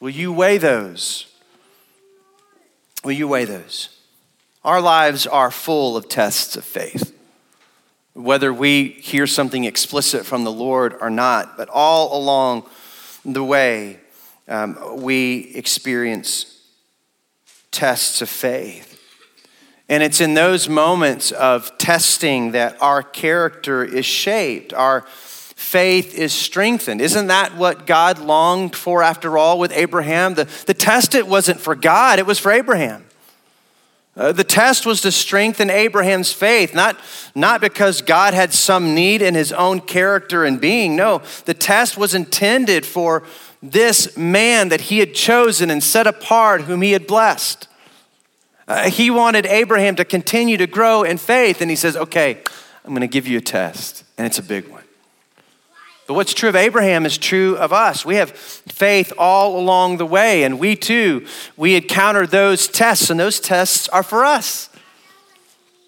Will 0.00 0.10
you 0.10 0.32
weigh 0.32 0.58
those? 0.58 1.26
Will 3.04 3.12
you 3.12 3.28
weigh 3.28 3.44
those? 3.44 3.90
Our 4.68 4.82
lives 4.82 5.26
are 5.26 5.50
full 5.50 5.96
of 5.96 6.10
tests 6.10 6.54
of 6.54 6.62
faith, 6.62 7.18
whether 8.12 8.52
we 8.52 8.88
hear 8.88 9.26
something 9.26 9.64
explicit 9.64 10.26
from 10.26 10.44
the 10.44 10.52
Lord 10.52 10.94
or 11.00 11.08
not, 11.08 11.56
but 11.56 11.70
all 11.70 12.14
along 12.14 12.68
the 13.24 13.42
way, 13.42 13.98
um, 14.46 15.00
we 15.00 15.52
experience 15.54 16.60
tests 17.70 18.20
of 18.20 18.28
faith. 18.28 19.02
And 19.88 20.02
it's 20.02 20.20
in 20.20 20.34
those 20.34 20.68
moments 20.68 21.32
of 21.32 21.78
testing 21.78 22.50
that 22.50 22.76
our 22.82 23.02
character 23.02 23.82
is 23.82 24.04
shaped, 24.04 24.74
our 24.74 25.00
faith 25.08 26.14
is 26.14 26.34
strengthened. 26.34 27.00
Isn't 27.00 27.28
that 27.28 27.56
what 27.56 27.86
God 27.86 28.18
longed 28.18 28.76
for 28.76 29.02
after 29.02 29.38
all 29.38 29.58
with 29.58 29.72
Abraham? 29.72 30.34
The, 30.34 30.44
the 30.66 30.74
test, 30.74 31.14
it 31.14 31.26
wasn't 31.26 31.58
for 31.58 31.74
God, 31.74 32.18
it 32.18 32.26
was 32.26 32.38
for 32.38 32.52
Abraham. 32.52 33.07
Uh, 34.18 34.32
the 34.32 34.42
test 34.42 34.84
was 34.84 35.00
to 35.02 35.12
strengthen 35.12 35.70
Abraham's 35.70 36.32
faith, 36.32 36.74
not, 36.74 36.98
not 37.36 37.60
because 37.60 38.02
God 38.02 38.34
had 38.34 38.52
some 38.52 38.92
need 38.92 39.22
in 39.22 39.36
his 39.36 39.52
own 39.52 39.80
character 39.80 40.44
and 40.44 40.60
being. 40.60 40.96
No, 40.96 41.22
the 41.44 41.54
test 41.54 41.96
was 41.96 42.16
intended 42.16 42.84
for 42.84 43.22
this 43.62 44.16
man 44.16 44.70
that 44.70 44.82
he 44.82 44.98
had 44.98 45.14
chosen 45.14 45.70
and 45.70 45.82
set 45.82 46.08
apart, 46.08 46.62
whom 46.62 46.82
he 46.82 46.90
had 46.92 47.06
blessed. 47.06 47.68
Uh, 48.66 48.90
he 48.90 49.08
wanted 49.08 49.46
Abraham 49.46 49.94
to 49.94 50.04
continue 50.04 50.56
to 50.56 50.66
grow 50.66 51.04
in 51.04 51.16
faith, 51.16 51.60
and 51.60 51.70
he 51.70 51.76
says, 51.76 51.96
Okay, 51.96 52.42
I'm 52.84 52.90
going 52.90 53.02
to 53.02 53.06
give 53.06 53.28
you 53.28 53.38
a 53.38 53.40
test, 53.40 54.02
and 54.18 54.26
it's 54.26 54.38
a 54.38 54.42
big 54.42 54.66
one. 54.68 54.77
But 56.08 56.14
what's 56.14 56.32
true 56.32 56.48
of 56.48 56.56
Abraham 56.56 57.04
is 57.04 57.18
true 57.18 57.58
of 57.58 57.70
us. 57.70 58.02
We 58.02 58.16
have 58.16 58.30
faith 58.30 59.12
all 59.18 59.60
along 59.60 59.98
the 59.98 60.06
way, 60.06 60.42
and 60.42 60.58
we 60.58 60.74
too, 60.74 61.26
we 61.54 61.76
encounter 61.76 62.26
those 62.26 62.66
tests, 62.66 63.10
and 63.10 63.20
those 63.20 63.38
tests 63.38 63.90
are 63.90 64.02
for 64.02 64.24
us 64.24 64.70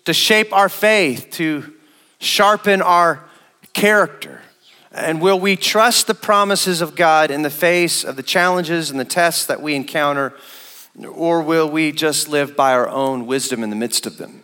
to 0.04 0.12
shape 0.12 0.52
our 0.52 0.68
faith, 0.68 1.30
to 1.32 1.72
sharpen 2.18 2.82
our 2.82 3.24
character. 3.72 4.42
And 4.92 5.22
will 5.22 5.40
we 5.40 5.56
trust 5.56 6.06
the 6.06 6.14
promises 6.14 6.82
of 6.82 6.94
God 6.94 7.30
in 7.30 7.40
the 7.40 7.48
face 7.48 8.04
of 8.04 8.16
the 8.16 8.22
challenges 8.22 8.90
and 8.90 9.00
the 9.00 9.06
tests 9.06 9.46
that 9.46 9.62
we 9.62 9.74
encounter? 9.74 10.34
Or 11.08 11.40
will 11.40 11.70
we 11.70 11.92
just 11.92 12.28
live 12.28 12.54
by 12.54 12.74
our 12.74 12.90
own 12.90 13.24
wisdom 13.24 13.62
in 13.62 13.70
the 13.70 13.76
midst 13.76 14.04
of 14.04 14.18
them? 14.18 14.42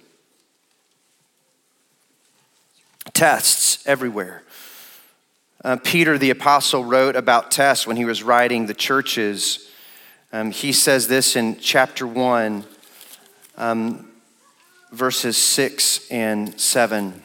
Tests 3.12 3.86
everywhere. 3.86 4.42
Uh, 5.66 5.74
Peter 5.82 6.16
the 6.16 6.30
Apostle 6.30 6.84
wrote 6.84 7.16
about 7.16 7.50
tests 7.50 7.88
when 7.88 7.96
he 7.96 8.04
was 8.04 8.22
writing 8.22 8.66
the 8.66 8.72
churches. 8.72 9.68
Um, 10.32 10.52
he 10.52 10.72
says 10.72 11.08
this 11.08 11.34
in 11.34 11.58
chapter 11.58 12.06
1, 12.06 12.64
um, 13.56 14.08
verses 14.92 15.36
6 15.36 16.08
and 16.08 16.60
7. 16.60 17.20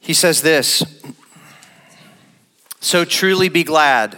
He 0.00 0.14
says 0.14 0.40
this 0.40 0.82
So 2.80 3.04
truly 3.04 3.50
be 3.50 3.64
glad 3.64 4.16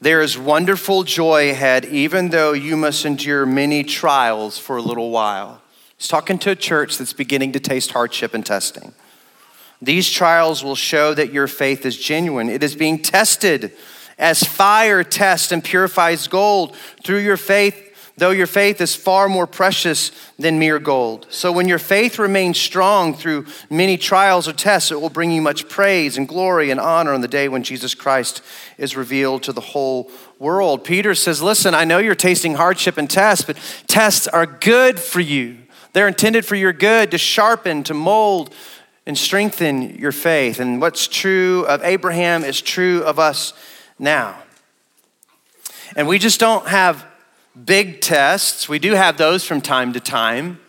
there 0.00 0.22
is 0.22 0.38
wonderful 0.38 1.02
joy 1.02 1.50
ahead, 1.50 1.84
even 1.86 2.28
though 2.28 2.52
you 2.52 2.76
must 2.76 3.04
endure 3.04 3.44
many 3.44 3.82
trials 3.82 4.56
for 4.56 4.76
a 4.76 4.82
little 4.82 5.10
while. 5.10 5.62
He's 5.96 6.08
talking 6.08 6.38
to 6.40 6.50
a 6.50 6.56
church 6.56 6.98
that's 6.98 7.12
beginning 7.12 7.52
to 7.52 7.60
taste 7.60 7.92
hardship 7.92 8.34
and 8.34 8.44
testing. 8.44 8.92
These 9.80 10.10
trials 10.10 10.64
will 10.64 10.74
show 10.74 11.14
that 11.14 11.32
your 11.32 11.46
faith 11.46 11.84
is 11.84 11.98
genuine. 11.98 12.48
It 12.48 12.62
is 12.62 12.74
being 12.74 13.00
tested 13.00 13.72
as 14.18 14.42
fire 14.42 15.04
tests 15.04 15.52
and 15.52 15.62
purifies 15.62 16.28
gold. 16.28 16.76
Through 17.04 17.18
your 17.18 17.36
faith, 17.36 17.82
though 18.16 18.30
your 18.30 18.46
faith 18.46 18.80
is 18.80 18.94
far 18.94 19.28
more 19.28 19.46
precious 19.46 20.10
than 20.38 20.58
mere 20.58 20.78
gold. 20.78 21.26
So 21.28 21.52
when 21.52 21.68
your 21.68 21.78
faith 21.78 22.18
remains 22.18 22.58
strong 22.58 23.14
through 23.14 23.46
many 23.68 23.98
trials 23.98 24.48
or 24.48 24.54
tests, 24.54 24.90
it 24.90 25.00
will 25.00 25.10
bring 25.10 25.30
you 25.30 25.42
much 25.42 25.68
praise 25.68 26.16
and 26.16 26.26
glory 26.26 26.70
and 26.70 26.80
honor 26.80 27.12
on 27.12 27.20
the 27.20 27.28
day 27.28 27.48
when 27.48 27.62
Jesus 27.62 27.94
Christ 27.94 28.40
is 28.78 28.96
revealed 28.96 29.42
to 29.42 29.52
the 29.52 29.60
whole 29.60 30.10
world. 30.38 30.84
Peter 30.84 31.14
says, 31.14 31.42
Listen, 31.42 31.74
I 31.74 31.84
know 31.84 31.98
you're 31.98 32.14
tasting 32.14 32.54
hardship 32.54 32.96
and 32.96 33.08
tests, 33.08 33.44
but 33.44 33.58
tests 33.86 34.26
are 34.26 34.46
good 34.46 34.98
for 34.98 35.20
you. 35.20 35.58
They're 35.96 36.08
intended 36.08 36.44
for 36.44 36.56
your 36.56 36.74
good 36.74 37.12
to 37.12 37.16
sharpen, 37.16 37.82
to 37.84 37.94
mold, 37.94 38.52
and 39.06 39.16
strengthen 39.16 39.96
your 39.96 40.12
faith. 40.12 40.60
And 40.60 40.78
what's 40.78 41.08
true 41.08 41.64
of 41.64 41.82
Abraham 41.82 42.44
is 42.44 42.60
true 42.60 43.02
of 43.02 43.18
us 43.18 43.54
now. 43.98 44.36
And 45.96 46.06
we 46.06 46.18
just 46.18 46.38
don't 46.38 46.68
have 46.68 47.06
big 47.64 48.02
tests. 48.02 48.68
We 48.68 48.78
do 48.78 48.92
have 48.92 49.16
those 49.16 49.44
from 49.44 49.62
time 49.62 49.94
to 49.94 50.00
time. 50.00 50.60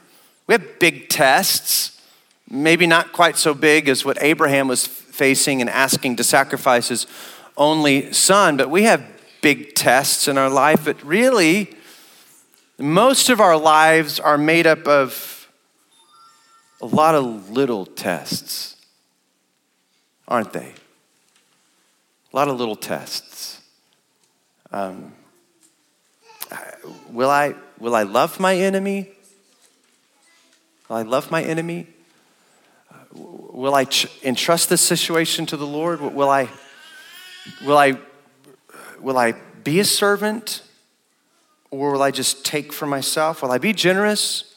We 0.48 0.53
have 0.53 0.79
big 0.79 1.10
tests, 1.10 2.01
maybe 2.50 2.88
not 2.88 3.12
quite 3.12 3.36
so 3.36 3.53
big 3.53 3.89
as 3.89 4.05
what 4.05 4.17
Abraham 4.22 4.69
was 4.69 4.88
facing 4.88 5.60
and 5.60 5.69
asking 5.69 6.15
to 6.15 6.24
sacrifice 6.24 6.88
his 6.88 7.05
only 7.57 8.13
son, 8.13 8.55
but 8.55 8.69
we 8.69 8.84
have 8.84 9.03
big 9.41 9.75
tests 9.75 10.29
in 10.29 10.38
our 10.38 10.50
life. 10.50 10.86
But 10.86 11.03
really, 11.03 11.75
most 12.77 13.29
of 13.29 13.41
our 13.41 13.57
lives 13.57 14.19
are 14.19 14.38
made 14.38 14.67
up 14.67 14.88
of 14.88 15.50
a 16.81 16.86
lot 16.86 17.15
of 17.15 17.50
little 17.50 17.86
tests, 17.86 18.75
aren't 20.27 20.53
they? 20.53 20.74
A 22.31 22.36
lot 22.36 22.48
of 22.48 22.57
little 22.57 22.75
tests. 22.75 23.62
Um, 24.72 25.13
will 27.10 27.31
I, 27.31 27.55
will 27.79 27.96
I 27.96 28.03
love 28.03 28.39
my 28.39 28.55
enemy? 28.55 29.10
Will 30.88 30.98
I 30.98 31.01
love 31.01 31.31
my 31.31 31.41
enemy? 31.41 31.88
Will 33.12 33.74
I 33.74 33.88
entrust 34.24 34.69
this 34.69 34.81
situation 34.81 35.48
to 35.48 35.57
the 35.57 35.65
Lord? 35.65 36.00
Will 36.00 36.29
I, 36.29 36.48
will 37.65 37.77
I, 37.77 37.98
will 39.00 39.17
I 39.17 39.34
be 39.63 39.79
a 39.79 39.86
servant? 39.86 40.62
Or 41.70 41.94
will 41.94 42.02
I 42.02 42.12
just 42.12 42.46
take 42.46 42.72
for 42.72 42.86
myself? 42.86 43.42
Will 43.42 43.52
I 43.52 43.58
be 43.58 43.74
generous? 43.74 44.56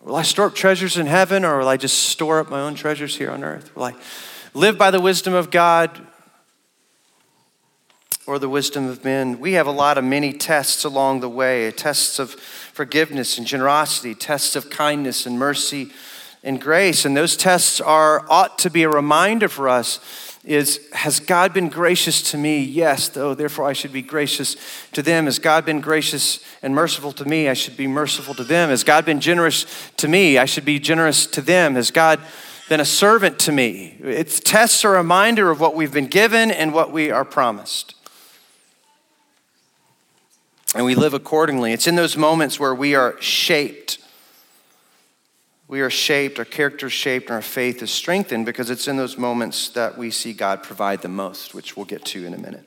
Will 0.00 0.16
I 0.16 0.22
store 0.22 0.46
up 0.46 0.54
treasures 0.54 0.96
in 0.96 1.06
heaven 1.06 1.44
or 1.44 1.58
will 1.58 1.68
I 1.68 1.76
just 1.76 2.04
store 2.04 2.40
up 2.40 2.48
my 2.48 2.60
own 2.60 2.74
treasures 2.74 3.16
here 3.16 3.30
on 3.30 3.44
earth? 3.44 3.74
Will 3.76 3.84
I 3.84 3.94
live 4.54 4.78
by 4.78 4.90
the 4.90 5.00
wisdom 5.00 5.34
of 5.34 5.50
God 5.50 6.00
or 8.26 8.38
the 8.38 8.48
wisdom 8.48 8.86
of 8.86 9.04
men? 9.04 9.40
We 9.40 9.52
have 9.52 9.66
a 9.66 9.72
lot 9.72 9.98
of 9.98 10.04
many 10.04 10.32
tests 10.32 10.84
along 10.84 11.20
the 11.20 11.28
way 11.28 11.70
tests 11.72 12.18
of 12.18 12.32
forgiveness 12.32 13.36
and 13.36 13.46
generosity, 13.46 14.14
tests 14.14 14.56
of 14.56 14.70
kindness 14.70 15.26
and 15.26 15.38
mercy 15.38 15.90
and 16.42 16.60
grace. 16.60 17.04
And 17.04 17.16
those 17.16 17.36
tests 17.36 17.80
are 17.80 18.24
ought 18.30 18.58
to 18.60 18.70
be 18.70 18.84
a 18.84 18.88
reminder 18.88 19.48
for 19.48 19.68
us 19.68 19.98
is 20.44 20.80
has 20.92 21.20
God 21.20 21.52
been 21.52 21.68
gracious 21.68 22.30
to 22.30 22.38
me? 22.38 22.62
Yes, 22.62 23.08
though 23.08 23.34
therefore 23.34 23.66
I 23.66 23.72
should 23.72 23.92
be 23.92 24.02
gracious 24.02 24.56
to 24.92 25.02
them. 25.02 25.26
Has 25.26 25.38
God 25.38 25.64
been 25.64 25.80
gracious 25.80 26.44
and 26.62 26.74
merciful 26.74 27.12
to 27.12 27.24
me? 27.24 27.48
I 27.48 27.54
should 27.54 27.76
be 27.76 27.86
merciful 27.86 28.34
to 28.34 28.44
them. 28.44 28.70
Has 28.70 28.84
God 28.84 29.04
been 29.04 29.20
generous 29.20 29.66
to 29.98 30.08
me? 30.08 30.38
I 30.38 30.44
should 30.44 30.64
be 30.64 30.78
generous 30.78 31.26
to 31.26 31.40
them. 31.40 31.74
Has 31.74 31.90
God 31.90 32.20
been 32.68 32.80
a 32.80 32.84
servant 32.84 33.38
to 33.40 33.52
me? 33.52 33.96
It's 34.00 34.40
tests 34.40 34.84
a 34.84 34.88
reminder 34.88 35.50
of 35.50 35.60
what 35.60 35.74
we've 35.74 35.92
been 35.92 36.06
given 36.06 36.50
and 36.50 36.72
what 36.72 36.92
we 36.92 37.10
are 37.10 37.24
promised. 37.24 37.94
And 40.74 40.84
we 40.84 40.94
live 40.94 41.14
accordingly. 41.14 41.72
It's 41.72 41.86
in 41.86 41.96
those 41.96 42.16
moments 42.16 42.60
where 42.60 42.74
we 42.74 42.94
are 42.94 43.20
shaped 43.20 43.98
we 45.68 45.82
are 45.82 45.90
shaped, 45.90 46.38
our 46.38 46.46
character 46.46 46.86
is 46.86 46.94
shaped, 46.94 47.26
and 47.26 47.34
our 47.34 47.42
faith 47.42 47.82
is 47.82 47.90
strengthened 47.90 48.46
because 48.46 48.70
it's 48.70 48.88
in 48.88 48.96
those 48.96 49.18
moments 49.18 49.68
that 49.70 49.98
we 49.98 50.10
see 50.10 50.32
God 50.32 50.62
provide 50.62 51.02
the 51.02 51.08
most, 51.08 51.54
which 51.54 51.76
we'll 51.76 51.84
get 51.84 52.06
to 52.06 52.24
in 52.24 52.32
a 52.32 52.38
minute. 52.38 52.64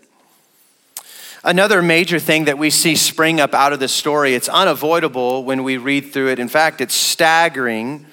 Another 1.44 1.82
major 1.82 2.20
thing 2.20 2.46
that 2.46 2.60
we 2.60 2.70
see 2.70 2.96
spring 2.96 3.42
up 3.42 3.56
out 3.56 3.74
of 3.74 3.80
this 3.80 3.92
story, 3.92 4.36
it's 4.36 4.48
unavoidable 4.48 5.44
when 5.44 5.64
we 5.64 5.78
read 5.78 6.14
through 6.14 6.30
it. 6.30 6.38
In 6.38 6.48
fact, 6.48 6.80
it's 6.80 6.94
staggering. 6.94 8.06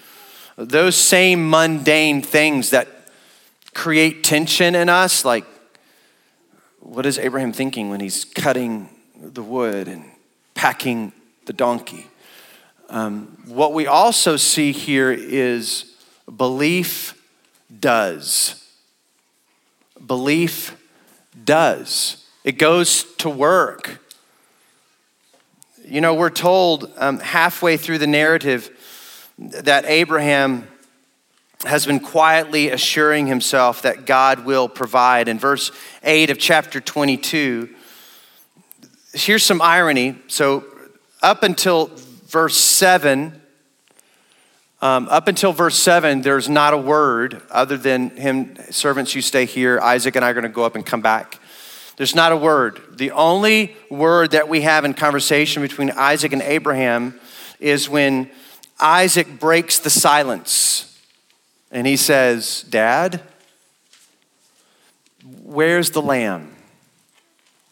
Those 0.57 0.97
same 0.97 1.51
mundane 1.51 2.23
things 2.23 2.71
that 2.71 2.89
create 3.75 4.25
tension 4.25 4.75
in 4.75 4.89
us, 4.89 5.27
like 5.27 5.45
what 6.81 7.05
is 7.05 7.19
Abraham 7.19 7.53
thinking 7.53 7.91
when 7.91 8.01
he's 8.01 8.25
cutting 8.25 8.89
the 9.21 9.43
wood 9.43 9.89
and 9.89 10.07
packing 10.55 11.13
the 11.45 11.53
donkey? 11.53 12.07
Um, 12.91 13.37
what 13.47 13.75
we 13.75 13.87
also 13.87 14.37
see 14.37 14.73
here 14.73 15.13
is 15.13 15.95
belief 16.35 17.15
does. 17.81 18.65
Belief 20.05 20.75
does. 21.45 22.25
It 22.45 22.53
goes 22.53 23.05
to 23.17 23.29
work. 23.29 24.01
You 25.85 26.01
know, 26.01 26.15
we're 26.15 26.31
told 26.31 26.91
um, 26.97 27.19
halfway 27.19 27.77
through 27.77 27.99
the 27.99 28.07
narrative 28.07 28.71
that 29.39 29.85
Abraham 29.87 30.67
has 31.65 31.85
been 31.85 32.01
quietly 32.01 32.71
assuring 32.71 33.27
himself 33.27 33.83
that 33.83 34.07
God 34.07 34.45
will 34.47 34.69
provide. 34.69 35.29
In 35.29 35.39
verse 35.39 35.73
8 36.03 36.31
of 36.31 36.39
chapter 36.39 36.81
22, 36.81 37.69
here's 39.13 39.43
some 39.43 39.61
irony. 39.61 40.17
So, 40.29 40.65
up 41.21 41.43
until 41.43 41.91
verse 42.29 42.57
7, 42.57 43.41
um, 44.81 45.09
up 45.09 45.27
until 45.27 45.53
verse 45.53 45.77
7, 45.77 46.23
there's 46.23 46.49
not 46.49 46.73
a 46.73 46.79
word 46.79 47.43
other 47.51 47.77
than 47.77 48.11
him, 48.11 48.57
servants, 48.71 49.15
you 49.15 49.23
stay 49.23 49.45
here. 49.45 49.81
Isaac 49.81 50.15
and 50.15 50.25
I 50.25 50.31
are 50.31 50.35
going 50.35 50.45
to 50.45 50.49
go 50.49 50.65
up 50.65 50.77
and 50.77 50.87
come 50.87 51.01
back. 51.01 51.41
There's 51.97 52.15
not 52.15 52.31
a 52.31 52.37
word. 52.37 52.81
The 52.97 53.11
only 53.11 53.77
word 53.91 54.31
that 54.31 54.49
we 54.49 54.61
have 54.61 54.85
in 54.85 54.95
conversation 54.95 55.63
between 55.63 55.91
Isaac 55.91 56.33
and 56.33 56.43
Abraham 56.43 57.19
is 57.59 57.89
when 57.89 58.31
Isaac 58.79 59.41
breaks 59.41 59.81
the 59.81 59.91
silence 59.91 60.97
and 61.73 61.89
he 61.89 61.97
says, 61.97 62.65
Dad, 62.71 63.21
where's 65.43 65.91
the 65.91 66.01
lamb 66.01 66.55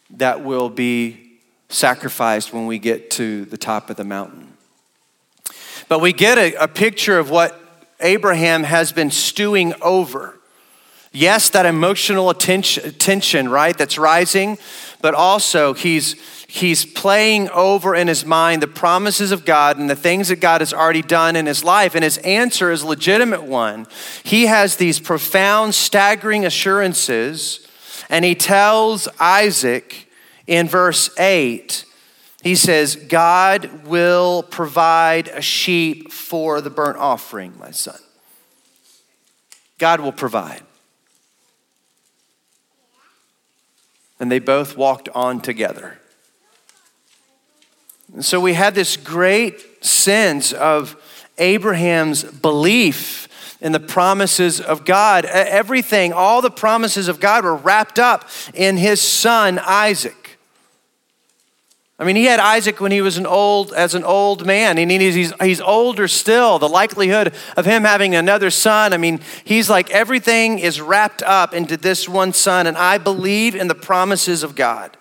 that 0.09 0.43
will 0.43 0.69
be 0.69 1.39
sacrificed 1.69 2.51
when 2.51 2.67
we 2.67 2.79
get 2.79 3.09
to 3.11 3.45
the 3.45 3.57
top 3.57 3.89
of 3.89 3.95
the 3.95 4.03
mountain? 4.03 4.46
But 5.87 6.01
we 6.01 6.13
get 6.13 6.37
a, 6.37 6.53
a 6.55 6.67
picture 6.67 7.17
of 7.17 7.29
what 7.29 7.59
Abraham 7.99 8.63
has 8.63 8.91
been 8.91 9.11
stewing 9.11 9.73
over. 9.81 10.37
Yes, 11.11 11.49
that 11.49 11.65
emotional 11.65 12.29
attention, 12.29 12.93
tension, 12.95 13.49
right, 13.49 13.75
that's 13.75 13.97
rising, 13.97 14.57
but 15.01 15.15
also 15.15 15.73
he's, 15.73 16.13
he's 16.47 16.85
playing 16.85 17.49
over 17.49 17.95
in 17.95 18.07
his 18.07 18.25
mind 18.25 18.61
the 18.61 18.67
promises 18.67 19.31
of 19.31 19.45
God 19.45 19.77
and 19.77 19.89
the 19.89 19.95
things 19.95 20.27
that 20.27 20.41
God 20.41 20.61
has 20.61 20.73
already 20.73 21.01
done 21.01 21.35
in 21.35 21.45
his 21.45 21.63
life. 21.63 21.95
And 21.95 22.03
his 22.03 22.17
answer 22.19 22.71
is 22.71 22.83
a 22.83 22.87
legitimate 22.87 23.43
one. 23.43 23.87
He 24.23 24.45
has 24.47 24.75
these 24.75 24.99
profound, 24.99 25.73
staggering 25.73 26.45
assurances, 26.45 27.65
and 28.09 28.23
he 28.23 28.35
tells 28.35 29.07
Isaac 29.19 30.09
in 30.45 30.67
verse 30.67 31.09
8 31.17 31.85
he 32.47 32.55
says, 32.55 32.95
God 32.95 33.85
will 33.85 34.41
provide 34.41 35.27
a 35.27 35.41
sheep 35.41 36.13
for 36.13 36.61
the 36.61 36.69
burnt 36.69 36.95
offering, 36.95 37.53
my 37.59 37.71
son. 37.71 37.99
God 39.77 39.99
will 39.99 40.13
provide. 40.13 40.61
And 44.17 44.31
they 44.31 44.39
both 44.39 44.77
walked 44.77 45.09
on 45.09 45.41
together. 45.41 45.99
And 48.13 48.23
so 48.23 48.39
we 48.39 48.53
had 48.53 48.73
this 48.75 48.95
great 48.95 49.83
sense 49.83 50.53
of 50.53 50.95
Abraham's 51.37 52.23
belief 52.23 53.27
in 53.59 53.73
the 53.73 53.79
promises 53.81 54.61
of 54.61 54.85
God. 54.85 55.25
Everything, 55.25 56.13
all 56.13 56.41
the 56.41 56.49
promises 56.49 57.09
of 57.09 57.19
God 57.19 57.43
were 57.43 57.57
wrapped 57.57 57.99
up 57.99 58.29
in 58.53 58.77
his 58.77 59.01
son 59.01 59.59
Isaac. 59.59 60.26
I 61.99 62.03
mean, 62.03 62.15
he 62.15 62.25
had 62.25 62.39
Isaac 62.39 62.79
when 62.79 62.91
he 62.91 63.01
was 63.01 63.17
an 63.17 63.25
old, 63.25 63.73
as 63.73 63.95
an 63.95 64.03
old 64.03 64.45
man, 64.45 64.77
and 64.77 64.91
he's, 64.91 65.33
he's 65.41 65.61
older 65.61 66.07
still. 66.07 66.59
The 66.59 66.69
likelihood 66.69 67.33
of 67.55 67.65
him 67.65 67.83
having 67.83 68.13
another 68.13 68.51
son, 68.51 68.93
I 68.93 68.97
mean, 68.97 69.19
he's 69.43 69.67
like 69.67 69.89
everything 69.89 70.59
is 70.59 70.79
wrapped 70.79 71.23
up 71.23 71.55
into 71.55 71.75
this 71.75 72.07
one 72.07 72.33
son, 72.33 72.67
and 72.67 72.77
I 72.77 72.99
believe 72.99 73.55
in 73.55 73.67
the 73.67 73.75
promises 73.75 74.43
of 74.43 74.55
God. 74.55 74.95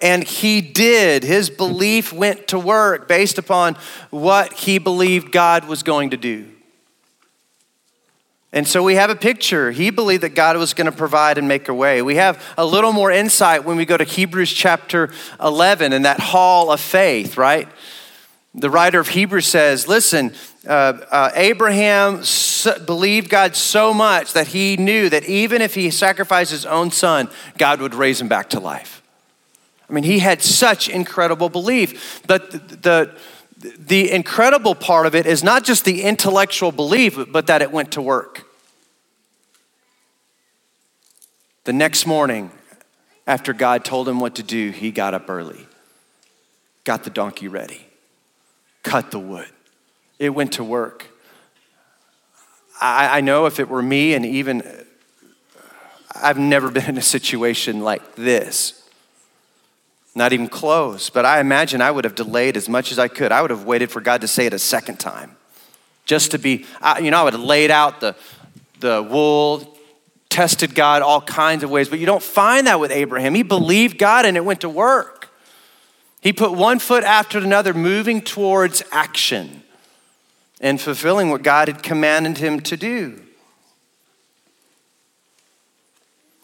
And 0.00 0.24
he 0.24 0.60
did. 0.60 1.22
His 1.22 1.48
belief 1.48 2.12
went 2.12 2.48
to 2.48 2.58
work 2.58 3.06
based 3.06 3.38
upon 3.38 3.76
what 4.10 4.52
he 4.52 4.78
believed 4.78 5.30
God 5.30 5.68
was 5.68 5.84
going 5.84 6.10
to 6.10 6.16
do. 6.16 6.46
And 8.56 8.66
so 8.66 8.82
we 8.82 8.94
have 8.94 9.10
a 9.10 9.14
picture. 9.14 9.70
He 9.70 9.90
believed 9.90 10.22
that 10.22 10.30
God 10.30 10.56
was 10.56 10.72
going 10.72 10.90
to 10.90 10.96
provide 10.96 11.36
and 11.36 11.46
make 11.46 11.68
a 11.68 11.74
way. 11.74 12.00
We 12.00 12.14
have 12.14 12.42
a 12.56 12.64
little 12.64 12.90
more 12.90 13.10
insight 13.10 13.66
when 13.66 13.76
we 13.76 13.84
go 13.84 13.98
to 13.98 14.04
Hebrews 14.04 14.50
chapter 14.50 15.10
11 15.42 15.92
and 15.92 16.06
that 16.06 16.20
hall 16.20 16.72
of 16.72 16.80
faith, 16.80 17.36
right? 17.36 17.68
The 18.54 18.70
writer 18.70 18.98
of 18.98 19.08
Hebrews 19.08 19.46
says, 19.46 19.86
listen, 19.86 20.32
uh, 20.66 20.70
uh, 21.10 21.30
Abraham 21.34 22.24
so, 22.24 22.78
believed 22.78 23.28
God 23.28 23.56
so 23.56 23.92
much 23.92 24.32
that 24.32 24.46
he 24.46 24.78
knew 24.78 25.10
that 25.10 25.26
even 25.26 25.60
if 25.60 25.74
he 25.74 25.90
sacrificed 25.90 26.50
his 26.50 26.64
own 26.64 26.90
son, 26.90 27.28
God 27.58 27.82
would 27.82 27.94
raise 27.94 28.22
him 28.22 28.28
back 28.28 28.48
to 28.50 28.58
life. 28.58 29.02
I 29.90 29.92
mean, 29.92 30.04
he 30.04 30.20
had 30.20 30.40
such 30.40 30.88
incredible 30.88 31.50
belief. 31.50 32.22
But 32.26 32.50
the, 32.52 32.76
the, 33.58 33.76
the 33.78 34.10
incredible 34.10 34.74
part 34.74 35.04
of 35.04 35.14
it 35.14 35.26
is 35.26 35.44
not 35.44 35.62
just 35.62 35.84
the 35.84 36.04
intellectual 36.04 36.72
belief, 36.72 37.18
but 37.28 37.48
that 37.48 37.60
it 37.60 37.70
went 37.70 37.92
to 37.92 38.00
work. 38.00 38.44
The 41.66 41.72
next 41.72 42.06
morning, 42.06 42.52
after 43.26 43.52
God 43.52 43.84
told 43.84 44.08
him 44.08 44.20
what 44.20 44.36
to 44.36 44.44
do, 44.44 44.70
he 44.70 44.92
got 44.92 45.14
up 45.14 45.28
early, 45.28 45.66
got 46.84 47.02
the 47.02 47.10
donkey 47.10 47.48
ready, 47.48 47.84
cut 48.84 49.10
the 49.10 49.18
wood. 49.18 49.48
It 50.20 50.30
went 50.30 50.52
to 50.52 50.64
work. 50.64 51.08
I, 52.80 53.18
I 53.18 53.20
know 53.20 53.46
if 53.46 53.58
it 53.58 53.68
were 53.68 53.82
me, 53.82 54.14
and 54.14 54.24
even 54.24 54.62
I've 56.14 56.38
never 56.38 56.70
been 56.70 56.84
in 56.84 56.98
a 56.98 57.02
situation 57.02 57.80
like 57.80 58.14
this. 58.14 58.88
Not 60.14 60.32
even 60.32 60.46
close, 60.46 61.10
but 61.10 61.24
I 61.24 61.40
imagine 61.40 61.82
I 61.82 61.90
would 61.90 62.04
have 62.04 62.14
delayed 62.14 62.56
as 62.56 62.68
much 62.68 62.92
as 62.92 63.00
I 63.00 63.08
could. 63.08 63.32
I 63.32 63.42
would 63.42 63.50
have 63.50 63.64
waited 63.64 63.90
for 63.90 64.00
God 64.00 64.20
to 64.20 64.28
say 64.28 64.46
it 64.46 64.54
a 64.54 64.58
second 64.60 65.00
time. 65.00 65.36
Just 66.04 66.30
to 66.30 66.38
be, 66.38 66.64
you 67.02 67.10
know, 67.10 67.22
I 67.22 67.24
would 67.24 67.32
have 67.32 67.42
laid 67.42 67.72
out 67.72 67.98
the, 67.98 68.14
the 68.78 69.02
wool, 69.02 69.75
tested 70.28 70.74
God 70.74 71.02
all 71.02 71.20
kinds 71.20 71.62
of 71.62 71.70
ways, 71.70 71.88
but 71.88 71.98
you 71.98 72.06
don't 72.06 72.22
find 72.22 72.66
that 72.66 72.80
with 72.80 72.90
Abraham. 72.90 73.34
He 73.34 73.42
believed 73.42 73.98
God 73.98 74.26
and 74.26 74.36
it 74.36 74.44
went 74.44 74.60
to 74.62 74.68
work. 74.68 75.28
He 76.20 76.32
put 76.32 76.52
one 76.52 76.78
foot 76.78 77.04
after 77.04 77.38
another, 77.38 77.72
moving 77.72 78.20
towards 78.20 78.82
action 78.90 79.62
and 80.60 80.80
fulfilling 80.80 81.30
what 81.30 81.42
God 81.42 81.68
had 81.68 81.82
commanded 81.82 82.38
him 82.38 82.60
to 82.60 82.76
do. 82.76 83.22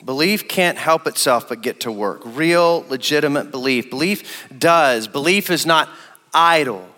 Belief 0.05 0.49
can't 0.49 0.79
help 0.79 1.07
itself 1.07 1.49
but 1.49 1.63
get 1.63 1.81
to 1.81 1.93
work. 1.93 2.23
Real, 2.25 2.85
legitimate 2.89 3.51
belief. 3.51 3.89
Belief 3.89 4.49
does. 4.57 5.07
Belief 5.07 5.51
is 5.51 5.65
not 5.65 5.89
idle. 6.35 6.89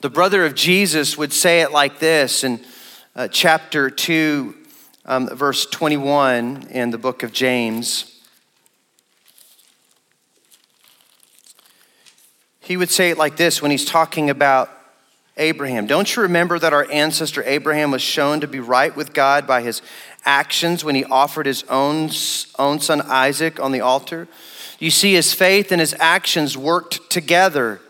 The 0.00 0.10
brother 0.10 0.44
of 0.44 0.54
Jesus 0.54 1.18
would 1.18 1.32
say 1.32 1.62
it 1.62 1.72
like 1.72 1.98
this 1.98 2.44
in 2.44 2.60
uh, 3.16 3.26
chapter 3.26 3.90
2, 3.90 4.54
um, 5.08 5.26
verse 5.26 5.64
21 5.64 6.68
in 6.70 6.90
the 6.90 6.98
book 6.98 7.22
of 7.22 7.32
James. 7.32 8.14
He 12.60 12.76
would 12.76 12.90
say 12.90 13.10
it 13.10 13.16
like 13.16 13.38
this 13.38 13.62
when 13.62 13.70
he's 13.70 13.86
talking 13.86 14.28
about 14.28 14.70
Abraham. 15.38 15.86
Don't 15.86 16.14
you 16.14 16.20
remember 16.22 16.58
that 16.58 16.74
our 16.74 16.86
ancestor 16.92 17.42
Abraham 17.44 17.90
was 17.90 18.02
shown 18.02 18.40
to 18.40 18.46
be 18.46 18.60
right 18.60 18.94
with 18.94 19.14
God 19.14 19.46
by 19.46 19.62
his 19.62 19.80
actions 20.26 20.84
when 20.84 20.94
he 20.94 21.06
offered 21.06 21.46
his 21.46 21.62
own, 21.70 22.10
own 22.58 22.78
son 22.78 23.00
Isaac 23.00 23.58
on 23.58 23.72
the 23.72 23.80
altar? 23.80 24.28
You 24.78 24.90
see, 24.90 25.14
his 25.14 25.32
faith 25.32 25.72
and 25.72 25.80
his 25.80 25.94
actions 25.98 26.54
worked 26.54 27.08
together. 27.08 27.80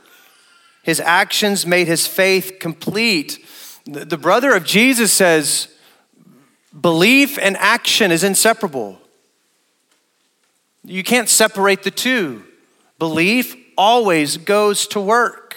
His 0.84 1.00
actions 1.00 1.66
made 1.66 1.88
his 1.88 2.06
faith 2.06 2.58
complete. 2.60 3.44
The 3.86 4.16
brother 4.16 4.54
of 4.54 4.64
Jesus 4.64 5.12
says, 5.12 5.66
belief 6.78 7.38
and 7.38 7.56
action 7.56 8.10
is 8.10 8.24
inseparable. 8.24 9.00
You 10.84 11.02
can't 11.02 11.28
separate 11.28 11.82
the 11.82 11.90
two. 11.90 12.44
Belief 12.98 13.54
always 13.76 14.36
goes 14.36 14.86
to 14.88 15.00
work. 15.00 15.56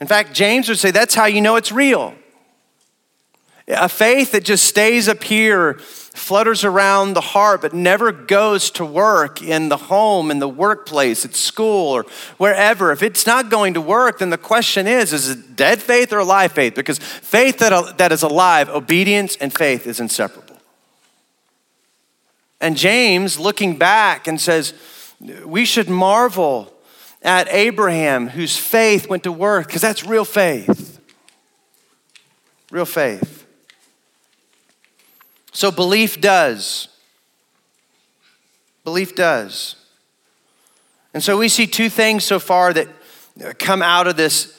In 0.00 0.06
fact, 0.06 0.34
James 0.34 0.68
would 0.68 0.78
say 0.78 0.90
that's 0.90 1.14
how 1.14 1.26
you 1.26 1.40
know 1.40 1.56
it's 1.56 1.72
real. 1.72 2.14
A 3.68 3.88
faith 3.88 4.32
that 4.32 4.44
just 4.44 4.64
stays 4.64 5.08
up 5.08 5.22
here, 5.22 5.74
flutters 5.74 6.64
around 6.64 7.14
the 7.14 7.20
heart, 7.20 7.62
but 7.62 7.72
never 7.72 8.10
goes 8.10 8.70
to 8.72 8.84
work 8.84 9.40
in 9.40 9.68
the 9.68 9.76
home, 9.76 10.30
in 10.32 10.40
the 10.40 10.48
workplace, 10.48 11.24
at 11.24 11.34
school, 11.34 11.92
or 11.92 12.04
wherever. 12.38 12.90
If 12.90 13.02
it's 13.02 13.26
not 13.26 13.50
going 13.50 13.74
to 13.74 13.80
work, 13.80 14.18
then 14.18 14.30
the 14.30 14.38
question 14.38 14.86
is 14.88 15.12
is 15.12 15.30
it 15.30 15.54
dead 15.54 15.80
faith 15.80 16.12
or 16.12 16.18
alive 16.18 16.52
faith? 16.52 16.74
Because 16.74 16.98
faith 16.98 17.58
that, 17.58 17.98
that 17.98 18.10
is 18.10 18.22
alive, 18.22 18.68
obedience 18.68 19.36
and 19.36 19.56
faith 19.56 19.86
is 19.86 20.00
inseparable. 20.00 20.56
And 22.60 22.76
James, 22.76 23.38
looking 23.38 23.76
back, 23.76 24.26
and 24.26 24.40
says, 24.40 24.74
we 25.44 25.64
should 25.64 25.88
marvel 25.88 26.72
at 27.22 27.48
Abraham, 27.52 28.28
whose 28.28 28.56
faith 28.56 29.08
went 29.08 29.22
to 29.22 29.32
work, 29.32 29.66
because 29.66 29.82
that's 29.82 30.04
real 30.04 30.24
faith. 30.24 31.00
Real 32.70 32.84
faith. 32.84 33.41
So 35.52 35.70
belief 35.70 36.20
does. 36.20 36.88
Belief 38.84 39.14
does. 39.14 39.76
And 41.14 41.22
so 41.22 41.38
we 41.38 41.48
see 41.48 41.66
two 41.66 41.90
things 41.90 42.24
so 42.24 42.38
far 42.38 42.72
that 42.72 42.88
come 43.58 43.82
out 43.82 44.06
of 44.06 44.16
this 44.16 44.58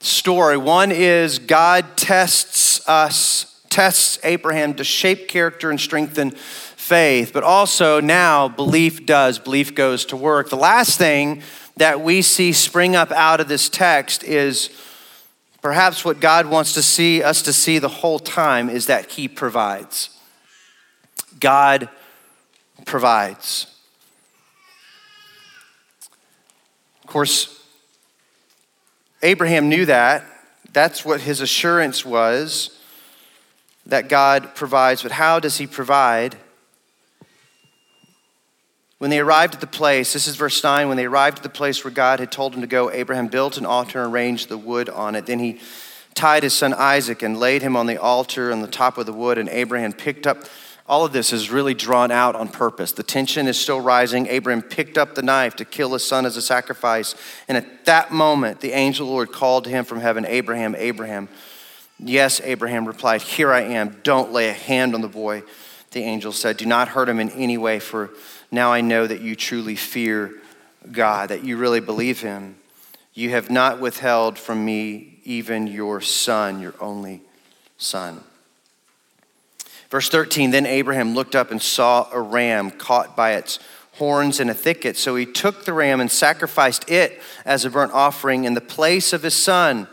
story. 0.00 0.56
One 0.56 0.90
is 0.90 1.38
God 1.38 1.96
tests 1.96 2.86
us, 2.88 3.62
tests 3.68 4.18
Abraham 4.24 4.74
to 4.74 4.84
shape 4.84 5.28
character 5.28 5.70
and 5.70 5.78
strengthen 5.78 6.30
faith, 6.30 7.32
but 7.32 7.44
also 7.44 8.00
now 8.00 8.48
belief 8.48 9.04
does, 9.04 9.38
belief 9.38 9.74
goes 9.74 10.06
to 10.06 10.16
work. 10.16 10.48
The 10.48 10.56
last 10.56 10.98
thing 10.98 11.42
that 11.76 12.00
we 12.00 12.22
see 12.22 12.52
spring 12.52 12.96
up 12.96 13.12
out 13.12 13.40
of 13.40 13.48
this 13.48 13.68
text 13.68 14.24
is 14.24 14.70
Perhaps 15.62 16.04
what 16.04 16.20
God 16.20 16.46
wants 16.46 16.72
to 16.74 16.82
see 16.82 17.22
us 17.22 17.42
to 17.42 17.52
see 17.52 17.78
the 17.78 17.88
whole 17.88 18.18
time 18.18 18.70
is 18.70 18.86
that 18.86 19.10
He 19.10 19.28
provides. 19.28 20.10
God 21.38 21.88
provides. 22.86 23.66
Of 27.04 27.10
course, 27.10 27.62
Abraham 29.22 29.68
knew 29.68 29.84
that. 29.86 30.24
That's 30.72 31.04
what 31.04 31.20
his 31.20 31.40
assurance 31.40 32.04
was 32.04 32.78
that 33.86 34.08
God 34.08 34.54
provides. 34.54 35.02
But 35.02 35.12
how 35.12 35.40
does 35.40 35.58
He 35.58 35.66
provide? 35.66 36.36
When 39.00 39.08
they 39.08 39.20
arrived 39.20 39.54
at 39.54 39.62
the 39.62 39.66
place, 39.66 40.12
this 40.12 40.26
is 40.26 40.36
verse 40.36 40.62
9, 40.62 40.86
when 40.86 40.98
they 40.98 41.06
arrived 41.06 41.38
at 41.38 41.42
the 41.42 41.48
place 41.48 41.82
where 41.82 41.90
God 41.90 42.20
had 42.20 42.30
told 42.30 42.54
him 42.54 42.60
to 42.60 42.66
go, 42.66 42.90
Abraham 42.90 43.28
built 43.28 43.56
an 43.56 43.64
altar 43.64 44.04
and 44.04 44.12
arranged 44.12 44.50
the 44.50 44.58
wood 44.58 44.90
on 44.90 45.14
it. 45.14 45.24
Then 45.24 45.38
he 45.38 45.58
tied 46.12 46.42
his 46.42 46.52
son 46.52 46.74
Isaac 46.74 47.22
and 47.22 47.40
laid 47.40 47.62
him 47.62 47.76
on 47.76 47.86
the 47.86 47.96
altar 47.96 48.52
on 48.52 48.60
the 48.60 48.68
top 48.68 48.98
of 48.98 49.06
the 49.06 49.14
wood, 49.14 49.38
and 49.38 49.48
Abraham 49.48 49.94
picked 49.94 50.26
up. 50.26 50.44
All 50.86 51.06
of 51.06 51.14
this 51.14 51.32
is 51.32 51.50
really 51.50 51.72
drawn 51.72 52.10
out 52.10 52.36
on 52.36 52.48
purpose. 52.48 52.92
The 52.92 53.02
tension 53.02 53.48
is 53.48 53.58
still 53.58 53.80
rising. 53.80 54.26
Abraham 54.26 54.60
picked 54.60 54.98
up 54.98 55.14
the 55.14 55.22
knife 55.22 55.56
to 55.56 55.64
kill 55.64 55.94
his 55.94 56.04
son 56.04 56.26
as 56.26 56.36
a 56.36 56.42
sacrifice. 56.42 57.14
And 57.48 57.56
at 57.56 57.86
that 57.86 58.12
moment, 58.12 58.60
the 58.60 58.72
angel 58.72 59.06
the 59.06 59.12
Lord 59.12 59.32
called 59.32 59.64
to 59.64 59.70
him 59.70 59.86
from 59.86 60.00
heaven, 60.00 60.26
Abraham, 60.26 60.74
Abraham. 60.76 61.30
Yes, 61.98 62.38
Abraham 62.44 62.86
replied, 62.86 63.22
Here 63.22 63.50
I 63.50 63.62
am. 63.62 63.98
Don't 64.02 64.30
lay 64.30 64.50
a 64.50 64.52
hand 64.52 64.94
on 64.94 65.00
the 65.00 65.08
boy. 65.08 65.42
The 65.92 66.02
angel 66.02 66.32
said, 66.32 66.58
Do 66.58 66.66
not 66.66 66.88
hurt 66.88 67.08
him 67.08 67.18
in 67.18 67.30
any 67.30 67.56
way, 67.56 67.80
for 67.80 68.10
now 68.50 68.72
I 68.72 68.80
know 68.80 69.06
that 69.06 69.20
you 69.20 69.36
truly 69.36 69.76
fear 69.76 70.34
God, 70.90 71.28
that 71.28 71.44
you 71.44 71.56
really 71.56 71.80
believe 71.80 72.20
Him. 72.20 72.56
You 73.14 73.30
have 73.30 73.50
not 73.50 73.80
withheld 73.80 74.38
from 74.38 74.64
me 74.64 75.20
even 75.24 75.66
your 75.66 76.00
son, 76.00 76.60
your 76.60 76.74
only 76.80 77.22
son. 77.76 78.22
Verse 79.90 80.08
13 80.08 80.50
Then 80.50 80.66
Abraham 80.66 81.14
looked 81.14 81.34
up 81.34 81.50
and 81.50 81.60
saw 81.60 82.08
a 82.12 82.20
ram 82.20 82.70
caught 82.70 83.16
by 83.16 83.32
its 83.32 83.58
horns 83.94 84.40
in 84.40 84.48
a 84.48 84.54
thicket. 84.54 84.96
So 84.96 85.16
he 85.16 85.26
took 85.26 85.64
the 85.64 85.72
ram 85.72 86.00
and 86.00 86.10
sacrificed 86.10 86.88
it 86.90 87.20
as 87.44 87.64
a 87.64 87.70
burnt 87.70 87.92
offering 87.92 88.44
in 88.44 88.54
the 88.54 88.60
place 88.60 89.12
of 89.12 89.22
his 89.22 89.34
son. 89.34 89.88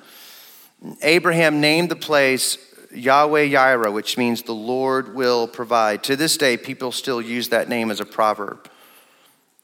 Abraham 1.01 1.59
named 1.59 1.89
the 1.89 1.95
place 1.95 2.57
Yahweh 2.97 3.47
Yireh, 3.49 3.93
which 3.93 4.17
means 4.17 4.41
the 4.41 4.53
Lord 4.53 5.13
will 5.13 5.47
provide. 5.47 6.03
To 6.05 6.15
this 6.15 6.37
day, 6.37 6.57
people 6.57 6.91
still 6.91 7.21
use 7.21 7.49
that 7.49 7.69
name 7.69 7.91
as 7.91 7.99
a 7.99 8.05
proverb. 8.05 8.69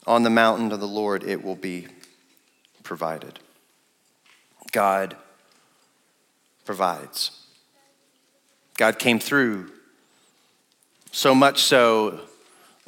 On 0.05 0.23
the 0.23 0.29
mountain 0.29 0.71
of 0.71 0.79
the 0.79 0.87
Lord, 0.87 1.23
it 1.23 1.43
will 1.43 1.55
be 1.55 1.87
provided. 2.83 3.39
God 4.71 5.15
provides. 6.65 7.31
God 8.77 8.99
came 8.99 9.19
through 9.19 9.71
so 11.11 11.35
much 11.35 11.61
so 11.61 12.21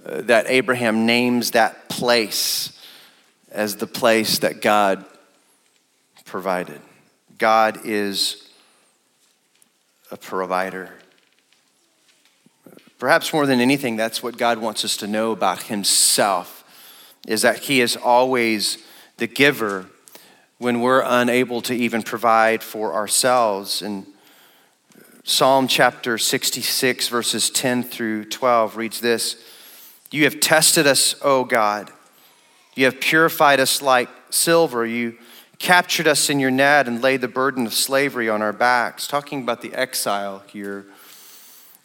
uh, 0.06 0.22
that 0.22 0.46
Abraham 0.48 1.06
names 1.06 1.52
that 1.52 1.90
place 1.90 2.72
as 3.52 3.78
the 3.78 3.88
place 3.88 4.40
that 4.40 4.62
God 4.62 5.06
provided. 6.26 6.82
God 7.38 7.86
is 7.86 8.45
a 10.12 10.18
provider. 10.18 10.90
Perhaps 13.00 13.34
more 13.34 13.46
than 13.46 13.60
anything, 13.60 13.96
that's 13.96 14.24
what 14.24 14.38
God 14.38 14.60
wants 14.60 14.86
us 14.86 14.98
to 14.98 15.08
know 15.08 15.32
about 15.32 15.64
Himself, 15.64 16.64
is 17.28 17.42
that 17.42 17.60
He 17.60 17.82
is 17.82 17.96
always 17.96 18.78
the 19.18 19.28
giver 19.28 19.88
when 20.58 20.82
we're 20.82 21.04
unable 21.06 21.62
to 21.62 21.74
even 21.74 22.02
provide 22.02 22.64
for 22.64 22.94
ourselves. 22.94 23.82
And 23.82 24.06
Psalm 25.24 25.68
chapter 25.68 26.18
66, 26.18 27.08
verses 27.10 27.50
10 27.50 27.84
through 27.84 28.26
12 28.26 28.78
reads 28.78 29.02
this 29.02 29.44
You 30.12 30.24
have 30.24 30.40
tested 30.40 30.88
us, 30.88 31.16
O 31.22 31.44
God. 31.44 31.92
You 32.76 32.86
have 32.86 33.00
purified 33.00 33.60
us 33.60 33.82
like 33.82 34.10
silver. 34.30 34.86
You 34.86 35.18
captured 35.60 36.08
us 36.08 36.30
in 36.30 36.40
your 36.40 36.52
net 36.52 36.88
and 36.88 37.02
laid 37.02 37.22
the 37.22 37.28
burden 37.28 37.66
of 37.66 37.74
slavery 37.74 38.30
on 38.30 38.42
our 38.42 38.54
backs. 38.54 39.08
Talking 39.08 39.42
about 39.42 39.62
the 39.62 39.74
exile 39.74 40.44
here. 40.48 40.86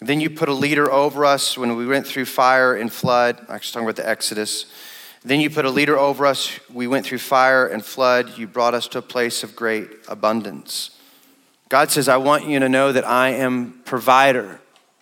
Then 0.01 0.21
you 0.21 0.31
put 0.31 0.49
a 0.49 0.55
leader 0.55 0.91
over 0.91 1.25
us 1.25 1.59
when 1.59 1.77
we 1.77 1.87
went 1.87 2.07
through 2.07 2.25
fire 2.25 2.75
and 2.75 2.93
flood. 2.93 3.39
Actually, 3.49 3.73
talking 3.73 3.89
about 3.89 3.97
the 3.97 4.09
Exodus. 4.09 4.67
Then 5.23 5.41
you 5.41 5.51
put 5.51 5.67
a 5.67 5.71
leader 5.71 5.99
over 5.99 6.25
us. 6.25 6.59
We 6.73 6.87
went 6.87 7.05
through 7.05 7.19
fire 7.19 7.67
and 7.67 7.85
flood. 7.85 8.39
You 8.39 8.47
brought 8.47 8.73
us 8.73 8.89
to 8.89 8.99
a 8.99 9.03
place 9.03 9.43
of 9.45 9.55
great 9.55 9.91
abundance. 10.09 10.97
God 11.69 11.91
says, 11.91 12.09
I 12.09 12.17
want 12.17 12.47
you 12.47 12.59
to 12.59 12.69
know 12.69 12.93
that 12.93 13.07
I 13.07 13.29
am 13.31 13.81
provider. 13.85 14.61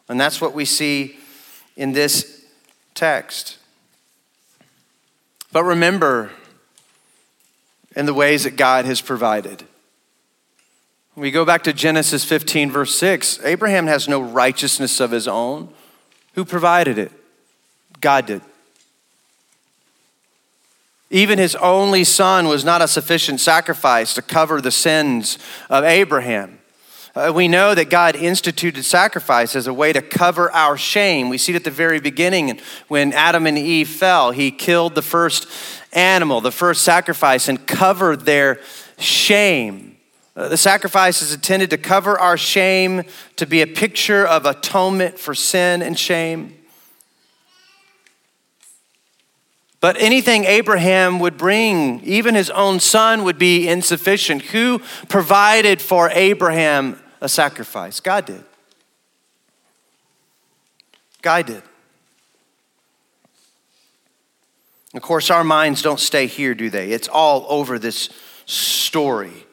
And 0.08 0.20
that's 0.20 0.40
what 0.40 0.52
we 0.52 0.64
see 0.64 1.16
in 1.76 1.92
this 1.92 2.44
text. 2.94 3.58
But 5.52 5.62
remember, 5.62 6.32
in 7.98 8.06
the 8.06 8.14
ways 8.14 8.44
that 8.44 8.54
God 8.54 8.84
has 8.84 9.00
provided. 9.00 9.64
We 11.16 11.32
go 11.32 11.44
back 11.44 11.64
to 11.64 11.72
Genesis 11.72 12.24
15, 12.24 12.70
verse 12.70 12.94
6. 12.94 13.40
Abraham 13.42 13.88
has 13.88 14.08
no 14.08 14.22
righteousness 14.22 15.00
of 15.00 15.10
his 15.10 15.26
own. 15.26 15.70
Who 16.34 16.44
provided 16.44 16.96
it? 16.96 17.10
God 18.00 18.26
did. 18.26 18.42
Even 21.10 21.40
his 21.40 21.56
only 21.56 22.04
son 22.04 22.46
was 22.46 22.64
not 22.64 22.80
a 22.80 22.86
sufficient 22.86 23.40
sacrifice 23.40 24.14
to 24.14 24.22
cover 24.22 24.60
the 24.60 24.70
sins 24.70 25.36
of 25.68 25.82
Abraham. 25.82 26.57
Uh, 27.18 27.32
we 27.32 27.48
know 27.48 27.74
that 27.74 27.90
God 27.90 28.14
instituted 28.14 28.84
sacrifice 28.84 29.56
as 29.56 29.66
a 29.66 29.74
way 29.74 29.92
to 29.92 30.00
cover 30.00 30.52
our 30.52 30.76
shame. 30.76 31.28
We 31.28 31.36
see 31.36 31.52
it 31.52 31.56
at 31.56 31.64
the 31.64 31.70
very 31.70 31.98
beginning 31.98 32.60
when 32.86 33.12
Adam 33.12 33.44
and 33.48 33.58
Eve 33.58 33.88
fell. 33.88 34.30
He 34.30 34.52
killed 34.52 34.94
the 34.94 35.02
first 35.02 35.48
animal, 35.92 36.40
the 36.40 36.52
first 36.52 36.82
sacrifice, 36.84 37.48
and 37.48 37.66
covered 37.66 38.20
their 38.20 38.60
shame. 38.98 39.96
Uh, 40.36 40.46
the 40.46 40.56
sacrifice 40.56 41.20
is 41.20 41.34
intended 41.34 41.70
to 41.70 41.76
cover 41.76 42.16
our 42.16 42.36
shame, 42.36 43.02
to 43.34 43.46
be 43.46 43.62
a 43.62 43.66
picture 43.66 44.24
of 44.24 44.46
atonement 44.46 45.18
for 45.18 45.34
sin 45.34 45.82
and 45.82 45.98
shame. 45.98 46.56
But 49.80 49.96
anything 50.00 50.44
Abraham 50.44 51.18
would 51.18 51.36
bring, 51.36 52.00
even 52.04 52.36
his 52.36 52.50
own 52.50 52.78
son, 52.78 53.24
would 53.24 53.38
be 53.38 53.66
insufficient. 53.66 54.42
Who 54.42 54.80
provided 55.08 55.82
for 55.82 56.10
Abraham 56.10 57.00
a 57.20 57.28
sacrifice? 57.28 58.00
God 58.00 58.26
did. 58.26 58.44
God 61.22 61.46
did. 61.46 61.62
Of 64.94 65.02
course, 65.02 65.30
our 65.30 65.44
minds 65.44 65.82
don't 65.82 66.00
stay 66.00 66.26
here, 66.26 66.54
do 66.54 66.70
they? 66.70 66.90
It's 66.92 67.08
all 67.08 67.46
over 67.48 67.78
this 67.78 68.08
story. 68.46 69.46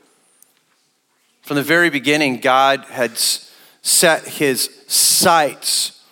From 1.42 1.58
the 1.58 1.64
very 1.64 1.90
beginning, 1.90 2.40
God 2.40 2.86
had 2.86 3.18
set 3.18 4.28
his 4.28 4.70
sights 4.88 6.04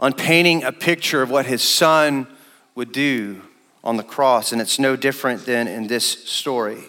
on 0.00 0.12
painting 0.12 0.64
a 0.64 0.72
picture 0.72 1.22
of 1.22 1.30
what 1.30 1.46
his 1.46 1.62
son 1.62 2.26
would 2.74 2.90
do 2.90 3.42
on 3.84 3.96
the 3.96 4.02
cross, 4.02 4.52
and 4.52 4.60
it's 4.60 4.78
no 4.78 4.96
different 4.96 5.44
than 5.44 5.68
in 5.68 5.86
this 5.86 6.04
story. 6.28 6.82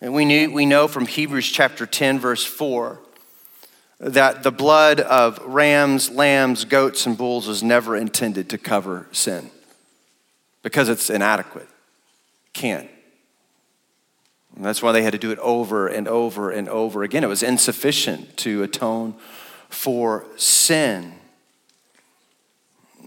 And 0.00 0.14
we, 0.14 0.24
knew, 0.24 0.52
we 0.52 0.66
know 0.66 0.88
from 0.88 1.06
Hebrews 1.06 1.48
chapter 1.48 1.86
10, 1.86 2.18
verse 2.18 2.44
4, 2.44 2.98
that 3.98 4.42
the 4.42 4.50
blood 4.50 5.00
of 5.00 5.38
rams, 5.44 6.10
lambs, 6.10 6.64
goats, 6.64 7.06
and 7.06 7.16
bulls 7.16 7.48
was 7.48 7.62
never 7.62 7.96
intended 7.96 8.50
to 8.50 8.58
cover 8.58 9.06
sin 9.12 9.50
because 10.62 10.88
it's 10.88 11.08
inadequate. 11.08 11.68
Can't. 12.52 12.90
And 14.54 14.64
that's 14.64 14.82
why 14.82 14.92
they 14.92 15.02
had 15.02 15.12
to 15.12 15.18
do 15.18 15.30
it 15.30 15.38
over 15.38 15.86
and 15.86 16.08
over 16.08 16.50
and 16.50 16.68
over 16.68 17.02
again. 17.02 17.24
It 17.24 17.28
was 17.28 17.42
insufficient 17.42 18.36
to 18.38 18.62
atone 18.62 19.14
for 19.68 20.26
sin 20.36 21.14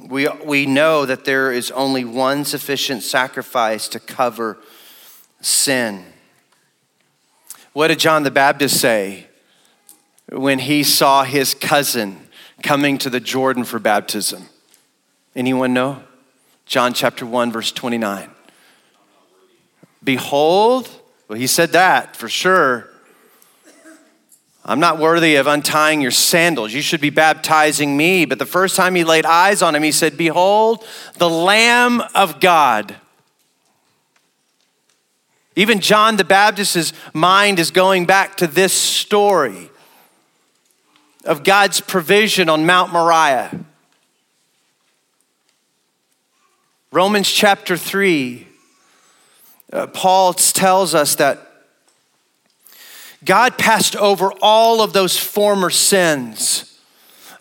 we, 0.07 0.27
we 0.43 0.65
know 0.65 1.05
that 1.05 1.25
there 1.25 1.51
is 1.51 1.71
only 1.71 2.05
one 2.05 2.45
sufficient 2.45 3.03
sacrifice 3.03 3.87
to 3.89 3.99
cover 3.99 4.57
sin. 5.41 6.05
What 7.73 7.89
did 7.89 7.99
John 7.99 8.23
the 8.23 8.31
Baptist 8.31 8.79
say 8.79 9.27
when 10.31 10.59
he 10.59 10.83
saw 10.83 11.23
his 11.23 11.53
cousin 11.53 12.27
coming 12.61 12.97
to 12.99 13.09
the 13.09 13.19
Jordan 13.19 13.63
for 13.63 13.79
baptism? 13.79 14.45
Anyone 15.35 15.73
know? 15.73 16.03
John 16.65 16.93
chapter 16.93 17.25
1, 17.25 17.51
verse 17.51 17.71
29. 17.71 18.29
Behold, 20.03 20.89
well, 21.27 21.39
he 21.39 21.47
said 21.47 21.71
that 21.71 22.15
for 22.15 22.29
sure. 22.29 22.89
I'm 24.63 24.79
not 24.79 24.99
worthy 24.99 25.35
of 25.35 25.47
untying 25.47 26.01
your 26.01 26.11
sandals. 26.11 26.73
You 26.73 26.81
should 26.81 27.01
be 27.01 27.09
baptizing 27.09 27.97
me. 27.97 28.25
But 28.25 28.37
the 28.37 28.45
first 28.45 28.75
time 28.75 28.93
he 28.93 29.03
laid 29.03 29.25
eyes 29.25 29.61
on 29.61 29.73
him, 29.73 29.81
he 29.81 29.91
said, 29.91 30.15
Behold, 30.15 30.85
the 31.17 31.29
Lamb 31.29 32.03
of 32.13 32.39
God. 32.39 32.95
Even 35.55 35.79
John 35.79 36.17
the 36.17 36.23
Baptist's 36.23 36.93
mind 37.13 37.57
is 37.57 37.71
going 37.71 38.05
back 38.05 38.37
to 38.37 38.47
this 38.47 38.71
story 38.71 39.71
of 41.25 41.43
God's 41.43 41.81
provision 41.81 42.49
on 42.49 42.65
Mount 42.65 42.91
Moriah. 42.93 43.65
Romans 46.91 47.29
chapter 47.29 47.77
3, 47.77 48.47
uh, 49.71 49.87
Paul 49.87 50.33
tells 50.33 50.95
us 50.95 51.15
that 51.15 51.45
God 53.23 53.57
passed 53.57 53.95
over 53.95 54.31
all 54.41 54.81
of 54.81 54.93
those 54.93 55.17
former 55.17 55.69
sins 55.69 56.69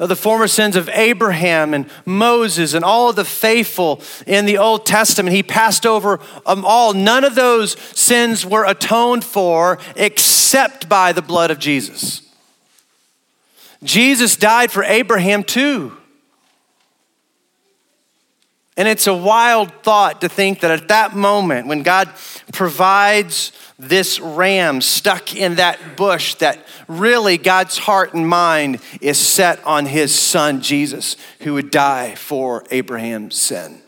the 0.06 0.16
former 0.16 0.46
sins 0.46 0.76
of 0.76 0.88
Abraham 0.90 1.74
and 1.74 1.90
Moses 2.06 2.72
and 2.72 2.84
all 2.84 3.10
of 3.10 3.16
the 3.16 3.24
faithful 3.24 4.00
in 4.26 4.46
the 4.46 4.58
Old 4.58 4.86
Testament. 4.86 5.34
He 5.34 5.42
passed 5.42 5.84
over 5.84 6.20
them 6.46 6.64
all. 6.64 6.94
None 6.94 7.24
of 7.24 7.34
those 7.34 7.72
sins 7.98 8.46
were 8.46 8.64
atoned 8.64 9.24
for 9.24 9.78
except 9.96 10.88
by 10.88 11.12
the 11.12 11.22
blood 11.22 11.50
of 11.50 11.58
Jesus. 11.58 12.22
Jesus 13.82 14.36
died 14.36 14.70
for 14.70 14.82
Abraham 14.82 15.44
too. 15.44 15.96
And 18.76 18.86
it's 18.86 19.08
a 19.08 19.14
wild 19.14 19.72
thought 19.82 20.20
to 20.20 20.28
think 20.28 20.60
that 20.60 20.70
at 20.70 20.86
that 20.86 21.14
moment, 21.14 21.66
when 21.66 21.82
God 21.82 22.08
provides 22.52 23.50
this 23.76 24.20
ram 24.20 24.80
stuck 24.80 25.34
in 25.34 25.56
that 25.56 25.96
bush 25.96 26.34
that 26.36 26.64
really 26.86 27.38
God's 27.38 27.76
heart 27.76 28.14
and 28.14 28.28
mind 28.28 28.80
is 29.00 29.18
set 29.18 29.64
on 29.64 29.86
his 29.86 30.14
son 30.14 30.60
Jesus, 30.60 31.16
who 31.40 31.54
would 31.54 31.72
die 31.72 32.14
for 32.14 32.64
Abraham's 32.70 33.36
sin. 33.36 33.82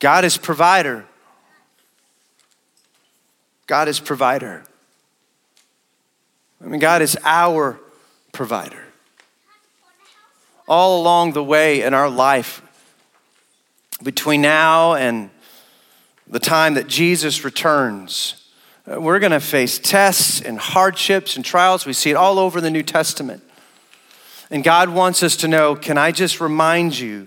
God 0.00 0.24
is 0.24 0.36
provider. 0.36 1.06
God 3.68 3.86
is 3.86 4.00
provider. 4.00 4.64
I 6.60 6.66
mean, 6.66 6.80
God 6.80 7.00
is 7.02 7.16
our 7.22 7.78
provider. 8.38 8.84
All 10.68 11.00
along 11.00 11.32
the 11.32 11.42
way 11.42 11.82
in 11.82 11.92
our 11.92 12.08
life, 12.08 12.62
between 14.00 14.42
now 14.42 14.94
and 14.94 15.30
the 16.28 16.38
time 16.38 16.74
that 16.74 16.86
Jesus 16.86 17.42
returns, 17.42 18.48
uh, 18.86 19.00
we're 19.00 19.18
going 19.18 19.32
to 19.32 19.40
face 19.40 19.80
tests 19.80 20.40
and 20.40 20.56
hardships 20.56 21.34
and 21.34 21.44
trials. 21.44 21.84
We 21.84 21.92
see 21.92 22.10
it 22.10 22.14
all 22.14 22.38
over 22.38 22.60
the 22.60 22.70
New 22.70 22.84
Testament. 22.84 23.42
And 24.52 24.62
God 24.62 24.90
wants 24.90 25.24
us 25.24 25.34
to 25.38 25.48
know 25.48 25.74
can 25.74 25.98
I 25.98 26.12
just 26.12 26.40
remind 26.40 26.96
you 26.96 27.26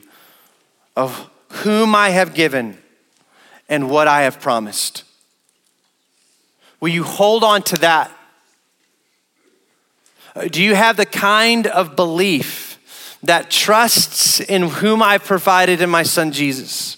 of 0.96 1.30
whom 1.50 1.94
I 1.94 2.12
have 2.12 2.34
given 2.34 2.78
and 3.68 3.90
what 3.90 4.08
I 4.08 4.22
have 4.22 4.40
promised? 4.40 5.04
Will 6.80 6.88
you 6.88 7.04
hold 7.04 7.44
on 7.44 7.64
to 7.64 7.76
that? 7.80 8.12
Uh, 10.36 10.48
do 10.48 10.64
you 10.64 10.76
have 10.76 10.98
the 10.98 11.06
kind 11.06 11.68
of 11.68 11.96
belief 11.96 12.80
that 13.24 13.52
trusts 13.52 14.40
in 14.40 14.64
whom 14.64 15.02
I've 15.02 15.26
provided 15.26 15.82
in 15.82 15.90
my 15.90 16.04
son 16.04 16.32
Jesus? 16.32 16.98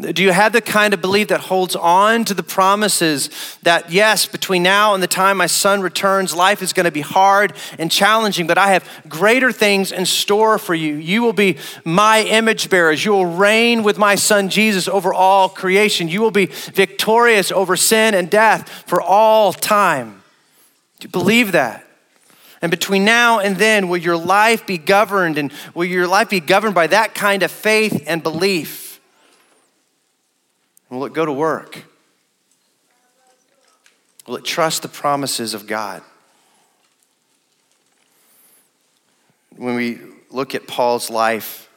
Do 0.00 0.22
you 0.22 0.32
have 0.32 0.54
the 0.54 0.62
kind 0.62 0.94
of 0.94 1.02
belief 1.02 1.28
that 1.28 1.40
holds 1.40 1.76
on 1.76 2.24
to 2.24 2.32
the 2.32 2.42
promises 2.42 3.28
that, 3.62 3.92
yes, 3.92 4.24
between 4.24 4.62
now 4.62 4.94
and 4.94 5.02
the 5.02 5.06
time 5.06 5.36
my 5.36 5.46
son 5.46 5.82
returns, 5.82 6.34
life 6.34 6.62
is 6.62 6.72
going 6.72 6.84
to 6.84 6.90
be 6.90 7.02
hard 7.02 7.52
and 7.78 7.90
challenging, 7.90 8.46
but 8.46 8.56
I 8.56 8.68
have 8.68 8.88
greater 9.06 9.52
things 9.52 9.92
in 9.92 10.06
store 10.06 10.58
for 10.58 10.74
you? 10.74 10.94
You 10.94 11.20
will 11.20 11.34
be 11.34 11.58
my 11.84 12.22
image 12.22 12.70
bearers. 12.70 13.04
You 13.04 13.12
will 13.12 13.26
reign 13.26 13.82
with 13.82 13.98
my 13.98 14.14
son 14.14 14.48
Jesus 14.48 14.88
over 14.88 15.12
all 15.12 15.50
creation. 15.50 16.08
You 16.08 16.22
will 16.22 16.30
be 16.30 16.46
victorious 16.46 17.52
over 17.52 17.76
sin 17.76 18.14
and 18.14 18.30
death 18.30 18.70
for 18.86 19.02
all 19.02 19.52
time. 19.52 20.21
Do 21.02 21.08
you 21.08 21.10
believe 21.10 21.50
that? 21.50 21.84
And 22.60 22.70
between 22.70 23.04
now 23.04 23.40
and 23.40 23.56
then, 23.56 23.88
will 23.88 23.96
your 23.96 24.16
life 24.16 24.64
be 24.64 24.78
governed 24.78 25.36
and 25.36 25.52
will 25.74 25.84
your 25.84 26.06
life 26.06 26.30
be 26.30 26.38
governed 26.38 26.76
by 26.76 26.86
that 26.86 27.12
kind 27.12 27.42
of 27.42 27.50
faith 27.50 28.04
and 28.06 28.22
belief? 28.22 29.00
Will 30.90 31.04
it 31.04 31.12
go 31.12 31.26
to 31.26 31.32
work? 31.32 31.82
Will 34.28 34.36
it 34.36 34.44
trust 34.44 34.82
the 34.82 34.88
promises 34.88 35.54
of 35.54 35.66
God? 35.66 36.02
When 39.56 39.74
we 39.74 39.98
look 40.30 40.54
at 40.54 40.68
Paul's 40.68 41.10
life, 41.10 41.68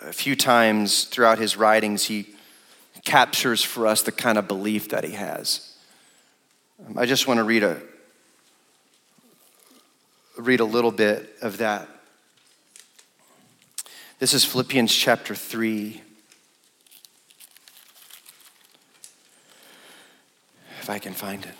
a 0.00 0.12
few 0.12 0.36
times 0.36 1.04
throughout 1.04 1.38
his 1.38 1.56
writings, 1.56 2.04
he 2.04 2.28
captures 3.04 3.64
for 3.64 3.88
us 3.88 4.02
the 4.02 4.12
kind 4.12 4.38
of 4.38 4.46
belief 4.46 4.90
that 4.90 5.02
he 5.02 5.14
has. 5.14 5.76
Um, 6.86 6.96
I 6.96 7.04
just 7.04 7.26
want 7.26 7.38
to 7.38 7.44
read 7.44 7.64
a, 7.64 7.82
read 10.36 10.60
a 10.60 10.64
little 10.64 10.90
bit 10.90 11.36
of 11.42 11.58
that. 11.58 11.88
This 14.18 14.34
is 14.34 14.44
Philippians 14.44 14.94
chapter 14.94 15.34
3, 15.34 16.00
if 20.80 20.90
I 20.90 20.98
can 20.98 21.12
find 21.12 21.44
it. 21.44 21.54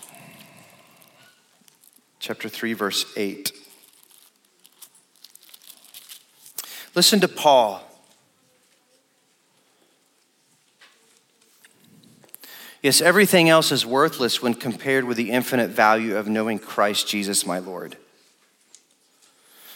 Chapter 2.19 2.49
3, 2.49 2.73
verse 2.73 3.05
8. 3.15 3.51
Listen 6.95 7.19
to 7.19 7.27
Paul. 7.27 7.83
Yes, 12.81 13.01
everything 13.01 13.49
else 13.49 13.71
is 13.71 13.85
worthless 13.85 14.41
when 14.41 14.53
compared 14.53 15.05
with 15.05 15.17
the 15.17 15.31
infinite 15.31 15.71
value 15.71 16.15
of 16.15 16.27
knowing 16.27 16.59
Christ 16.59 17.07
Jesus, 17.07 17.45
my 17.45 17.59
Lord. 17.59 17.97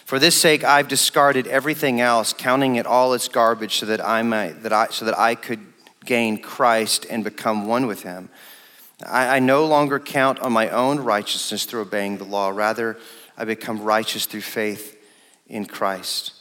For 0.10 0.17
this 0.17 0.36
sake, 0.36 0.63
I've 0.63 0.88
discarded 0.88 1.45
everything 1.45 2.02
else, 2.02 2.34
counting 2.34 2.78
it 2.78 2.88
all 2.88 3.13
as 3.13 3.28
garbage, 3.28 3.76
so 3.76 3.86
that 3.86 4.04
I 4.04 4.24
might, 4.24 4.63
that 4.63 4.74
I, 4.74 4.88
so 4.88 5.06
that 5.06 5.15
I 5.19 5.36
could 5.36 5.60
gain 6.04 6.41
Christ 6.41 7.06
and 7.12 7.24
become 7.24 7.67
one 7.67 7.86
with 7.86 8.02
Him 8.02 8.32
I, 9.06 9.36
I 9.36 9.39
no 9.39 9.67
longer 9.67 10.00
count 10.00 10.39
on 10.39 10.52
my 10.52 10.67
own 10.69 11.00
righteousness 11.02 11.65
through 11.65 11.82
obeying 11.82 12.17
the 12.17 12.24
law. 12.24 12.50
Rather, 12.50 12.98
I 13.38 13.45
become 13.45 13.84
righteous 13.84 14.26
through 14.26 14.41
faith 14.41 14.98
in 15.48 15.67
Christ. 15.67 16.34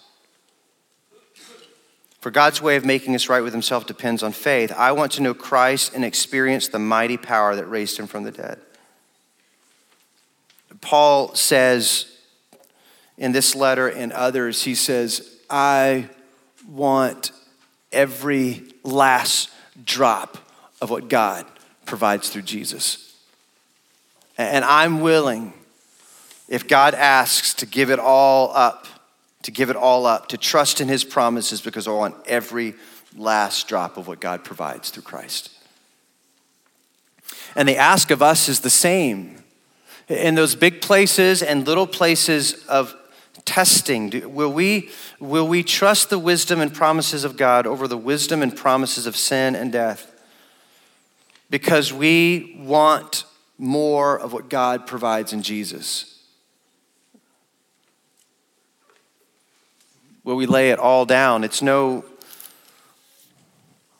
For 2.22 2.30
God's 2.30 2.62
way 2.62 2.76
of 2.76 2.86
making 2.86 3.14
us 3.14 3.28
right 3.28 3.42
with 3.42 3.52
Himself 3.52 3.86
depends 3.86 4.22
on 4.22 4.32
faith. 4.32 4.72
I 4.78 4.92
want 4.92 5.12
to 5.12 5.22
know 5.22 5.34
Christ 5.34 5.92
and 5.94 6.06
experience 6.06 6.68
the 6.68 6.78
mighty 6.78 7.18
power 7.18 7.54
that 7.54 7.66
raised 7.66 7.98
Him 7.98 8.06
from 8.06 8.22
the 8.22 8.32
dead. 8.32 8.62
Paul 10.80 11.34
says 11.34 12.14
in 13.18 13.32
this 13.32 13.54
letter 13.54 13.88
and 13.88 14.12
others, 14.12 14.62
he 14.62 14.74
says, 14.74 15.36
I 15.50 16.08
want 16.66 17.32
every 17.92 18.62
last 18.84 19.50
drop 19.84 20.38
of 20.80 20.90
what 20.90 21.08
God 21.08 21.44
provides 21.84 22.30
through 22.30 22.42
Jesus. 22.42 23.16
And 24.36 24.64
I'm 24.64 25.00
willing, 25.00 25.52
if 26.48 26.68
God 26.68 26.94
asks, 26.94 27.54
to 27.54 27.66
give 27.66 27.90
it 27.90 27.98
all 27.98 28.52
up, 28.54 28.86
to 29.42 29.50
give 29.50 29.68
it 29.68 29.76
all 29.76 30.06
up, 30.06 30.28
to 30.28 30.38
trust 30.38 30.80
in 30.80 30.86
his 30.86 31.02
promises 31.02 31.60
because 31.60 31.88
I 31.88 31.90
want 31.90 32.14
every 32.26 32.74
last 33.16 33.66
drop 33.66 33.96
of 33.96 34.06
what 34.06 34.20
God 34.20 34.44
provides 34.44 34.90
through 34.90 35.02
Christ. 35.02 35.50
And 37.56 37.68
the 37.68 37.76
ask 37.76 38.12
of 38.12 38.22
us 38.22 38.48
is 38.48 38.60
the 38.60 38.70
same. 38.70 39.42
In 40.08 40.36
those 40.36 40.54
big 40.54 40.80
places 40.80 41.42
and 41.42 41.66
little 41.66 41.86
places 41.86 42.64
of 42.66 42.94
testing, 43.48 44.34
will 44.34 44.52
we, 44.52 44.90
will 45.18 45.48
we 45.48 45.62
trust 45.62 46.10
the 46.10 46.18
wisdom 46.18 46.60
and 46.60 46.72
promises 46.72 47.24
of 47.24 47.36
God 47.36 47.66
over 47.66 47.88
the 47.88 47.96
wisdom 47.96 48.42
and 48.42 48.56
promises 48.56 49.06
of 49.06 49.16
sin 49.16 49.56
and 49.56 49.72
death? 49.72 50.14
because 51.50 51.92
we 51.92 52.56
want 52.58 53.24
more 53.58 54.18
of 54.18 54.32
what 54.32 54.48
God 54.48 54.86
provides 54.86 55.32
in 55.32 55.42
Jesus. 55.42 56.14
Will 60.24 60.36
we 60.36 60.46
lay 60.46 60.70
it 60.70 60.78
all 60.78 61.06
down? 61.06 61.42
It's 61.42 61.62
no 61.62 62.04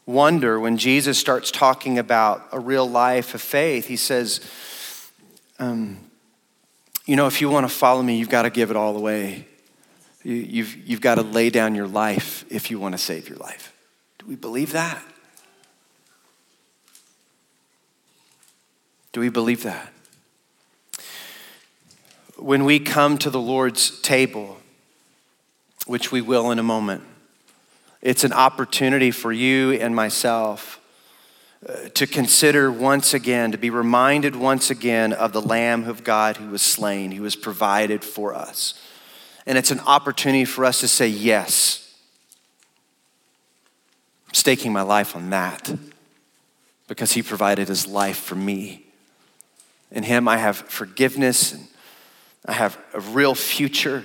wonder 0.04 0.60
when 0.60 0.76
Jesus 0.76 1.18
starts 1.18 1.50
talking 1.50 1.98
about 1.98 2.46
a 2.52 2.60
real 2.60 2.88
life 2.88 3.34
of 3.34 3.40
faith, 3.40 3.86
he 3.86 3.96
says, 3.96 4.40
um, 5.58 5.98
You 7.08 7.16
know, 7.16 7.26
if 7.26 7.40
you 7.40 7.48
want 7.48 7.66
to 7.66 7.74
follow 7.74 8.02
me, 8.02 8.18
you've 8.18 8.28
got 8.28 8.42
to 8.42 8.50
give 8.50 8.70
it 8.70 8.76
all 8.76 8.94
away. 8.94 9.48
You've, 10.22 10.76
you've 10.86 11.00
got 11.00 11.14
to 11.14 11.22
lay 11.22 11.48
down 11.48 11.74
your 11.74 11.86
life 11.86 12.44
if 12.50 12.70
you 12.70 12.78
want 12.78 12.92
to 12.92 12.98
save 12.98 13.30
your 13.30 13.38
life. 13.38 13.72
Do 14.18 14.26
we 14.26 14.36
believe 14.36 14.72
that? 14.72 15.02
Do 19.12 19.20
we 19.20 19.30
believe 19.30 19.62
that? 19.62 19.90
When 22.36 22.66
we 22.66 22.78
come 22.78 23.16
to 23.18 23.30
the 23.30 23.40
Lord's 23.40 24.02
table, 24.02 24.58
which 25.86 26.12
we 26.12 26.20
will 26.20 26.50
in 26.50 26.58
a 26.58 26.62
moment, 26.62 27.04
it's 28.02 28.22
an 28.22 28.34
opportunity 28.34 29.12
for 29.12 29.32
you 29.32 29.72
and 29.72 29.96
myself 29.96 30.77
Uh, 31.66 31.88
to 31.88 32.06
consider 32.06 32.70
once 32.70 33.14
again, 33.14 33.50
to 33.50 33.58
be 33.58 33.70
reminded 33.70 34.36
once 34.36 34.70
again 34.70 35.12
of 35.12 35.32
the 35.32 35.42
Lamb 35.42 35.88
of 35.88 36.04
God 36.04 36.36
who 36.36 36.50
was 36.50 36.62
slain, 36.62 37.10
who 37.10 37.22
was 37.22 37.34
provided 37.34 38.04
for 38.04 38.32
us. 38.32 38.80
And 39.44 39.58
it's 39.58 39.72
an 39.72 39.80
opportunity 39.80 40.44
for 40.44 40.64
us 40.64 40.80
to 40.80 40.88
say, 40.88 41.08
Yes, 41.08 41.92
I'm 44.28 44.34
staking 44.34 44.72
my 44.72 44.82
life 44.82 45.16
on 45.16 45.30
that 45.30 45.72
because 46.86 47.12
he 47.12 47.22
provided 47.22 47.66
his 47.66 47.86
life 47.86 48.18
for 48.18 48.36
me. 48.36 48.84
In 49.90 50.02
Him, 50.02 50.28
I 50.28 50.36
have 50.36 50.56
forgiveness 50.56 51.52
and 51.52 51.66
I 52.44 52.52
have 52.52 52.78
a 52.92 53.00
real 53.00 53.34
future. 53.34 54.04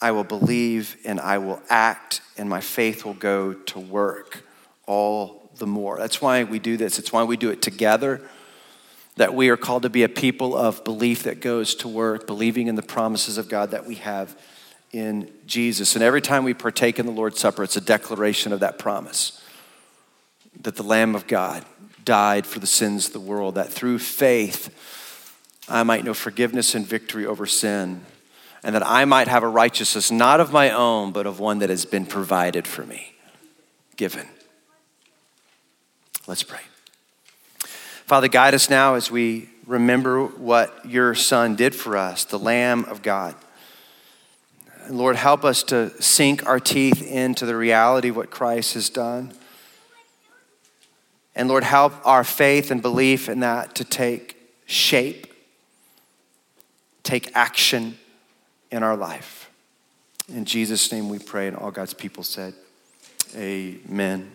I 0.00 0.12
will 0.12 0.24
believe 0.24 0.96
and 1.04 1.20
I 1.20 1.38
will 1.38 1.60
act, 1.68 2.22
and 2.38 2.48
my 2.48 2.60
faith 2.60 3.04
will 3.04 3.14
go 3.14 3.52
to 3.52 3.78
work 3.78 4.44
all 4.86 5.50
the 5.56 5.66
more. 5.66 5.98
That's 5.98 6.22
why 6.22 6.44
we 6.44 6.58
do 6.58 6.76
this. 6.76 6.98
It's 6.98 7.12
why 7.12 7.22
we 7.24 7.36
do 7.36 7.50
it 7.50 7.60
together. 7.60 8.22
That 9.16 9.34
we 9.34 9.50
are 9.50 9.56
called 9.56 9.82
to 9.82 9.90
be 9.90 10.02
a 10.02 10.08
people 10.08 10.56
of 10.56 10.82
belief 10.84 11.24
that 11.24 11.40
goes 11.40 11.74
to 11.76 11.88
work, 11.88 12.26
believing 12.26 12.68
in 12.68 12.76
the 12.76 12.82
promises 12.82 13.36
of 13.36 13.48
God 13.48 13.72
that 13.72 13.84
we 13.84 13.96
have 13.96 14.36
in 14.92 15.30
Jesus. 15.46 15.94
And 15.94 16.02
every 16.02 16.22
time 16.22 16.44
we 16.44 16.54
partake 16.54 16.98
in 16.98 17.06
the 17.06 17.12
Lord's 17.12 17.38
Supper, 17.38 17.62
it's 17.62 17.76
a 17.76 17.80
declaration 17.82 18.52
of 18.52 18.60
that 18.60 18.78
promise 18.78 19.42
that 20.62 20.76
the 20.76 20.82
Lamb 20.82 21.14
of 21.14 21.26
God 21.26 21.64
died 22.04 22.46
for 22.46 22.58
the 22.58 22.66
sins 22.66 23.08
of 23.08 23.12
the 23.12 23.20
world, 23.20 23.54
that 23.56 23.68
through 23.68 23.98
faith 23.98 24.74
I 25.68 25.82
might 25.82 26.04
know 26.04 26.14
forgiveness 26.14 26.74
and 26.74 26.86
victory 26.86 27.26
over 27.26 27.46
sin, 27.46 28.04
and 28.62 28.74
that 28.74 28.86
I 28.86 29.04
might 29.04 29.28
have 29.28 29.42
a 29.42 29.48
righteousness 29.48 30.10
not 30.10 30.40
of 30.40 30.52
my 30.52 30.70
own, 30.70 31.12
but 31.12 31.26
of 31.26 31.40
one 31.40 31.60
that 31.60 31.70
has 31.70 31.84
been 31.84 32.06
provided 32.06 32.66
for 32.66 32.84
me, 32.84 33.14
given. 33.96 34.28
Let's 36.26 36.42
pray. 36.42 36.60
Father, 38.06 38.28
guide 38.28 38.54
us 38.54 38.68
now 38.68 38.94
as 38.94 39.10
we 39.10 39.48
remember 39.66 40.24
what 40.24 40.84
your 40.84 41.14
Son 41.14 41.56
did 41.56 41.74
for 41.74 41.96
us, 41.96 42.24
the 42.24 42.38
Lamb 42.38 42.84
of 42.86 43.02
God. 43.02 43.34
Lord, 44.88 45.16
help 45.16 45.44
us 45.44 45.62
to 45.64 45.90
sink 46.02 46.44
our 46.46 46.58
teeth 46.58 47.02
into 47.02 47.46
the 47.46 47.56
reality 47.56 48.08
of 48.08 48.16
what 48.16 48.30
Christ 48.30 48.74
has 48.74 48.90
done. 48.90 49.32
And 51.36 51.48
Lord, 51.48 51.62
help 51.62 51.94
our 52.04 52.24
faith 52.24 52.70
and 52.70 52.82
belief 52.82 53.28
in 53.28 53.40
that 53.40 53.76
to 53.76 53.84
take 53.84 54.36
shape, 54.66 55.32
take 57.04 57.34
action 57.36 57.96
in 58.70 58.82
our 58.82 58.96
life. 58.96 59.50
In 60.28 60.44
Jesus' 60.44 60.90
name 60.92 61.08
we 61.08 61.18
pray, 61.18 61.48
and 61.48 61.56
all 61.56 61.70
God's 61.70 61.94
people 61.94 62.22
said, 62.22 62.54
Amen. 63.36 64.30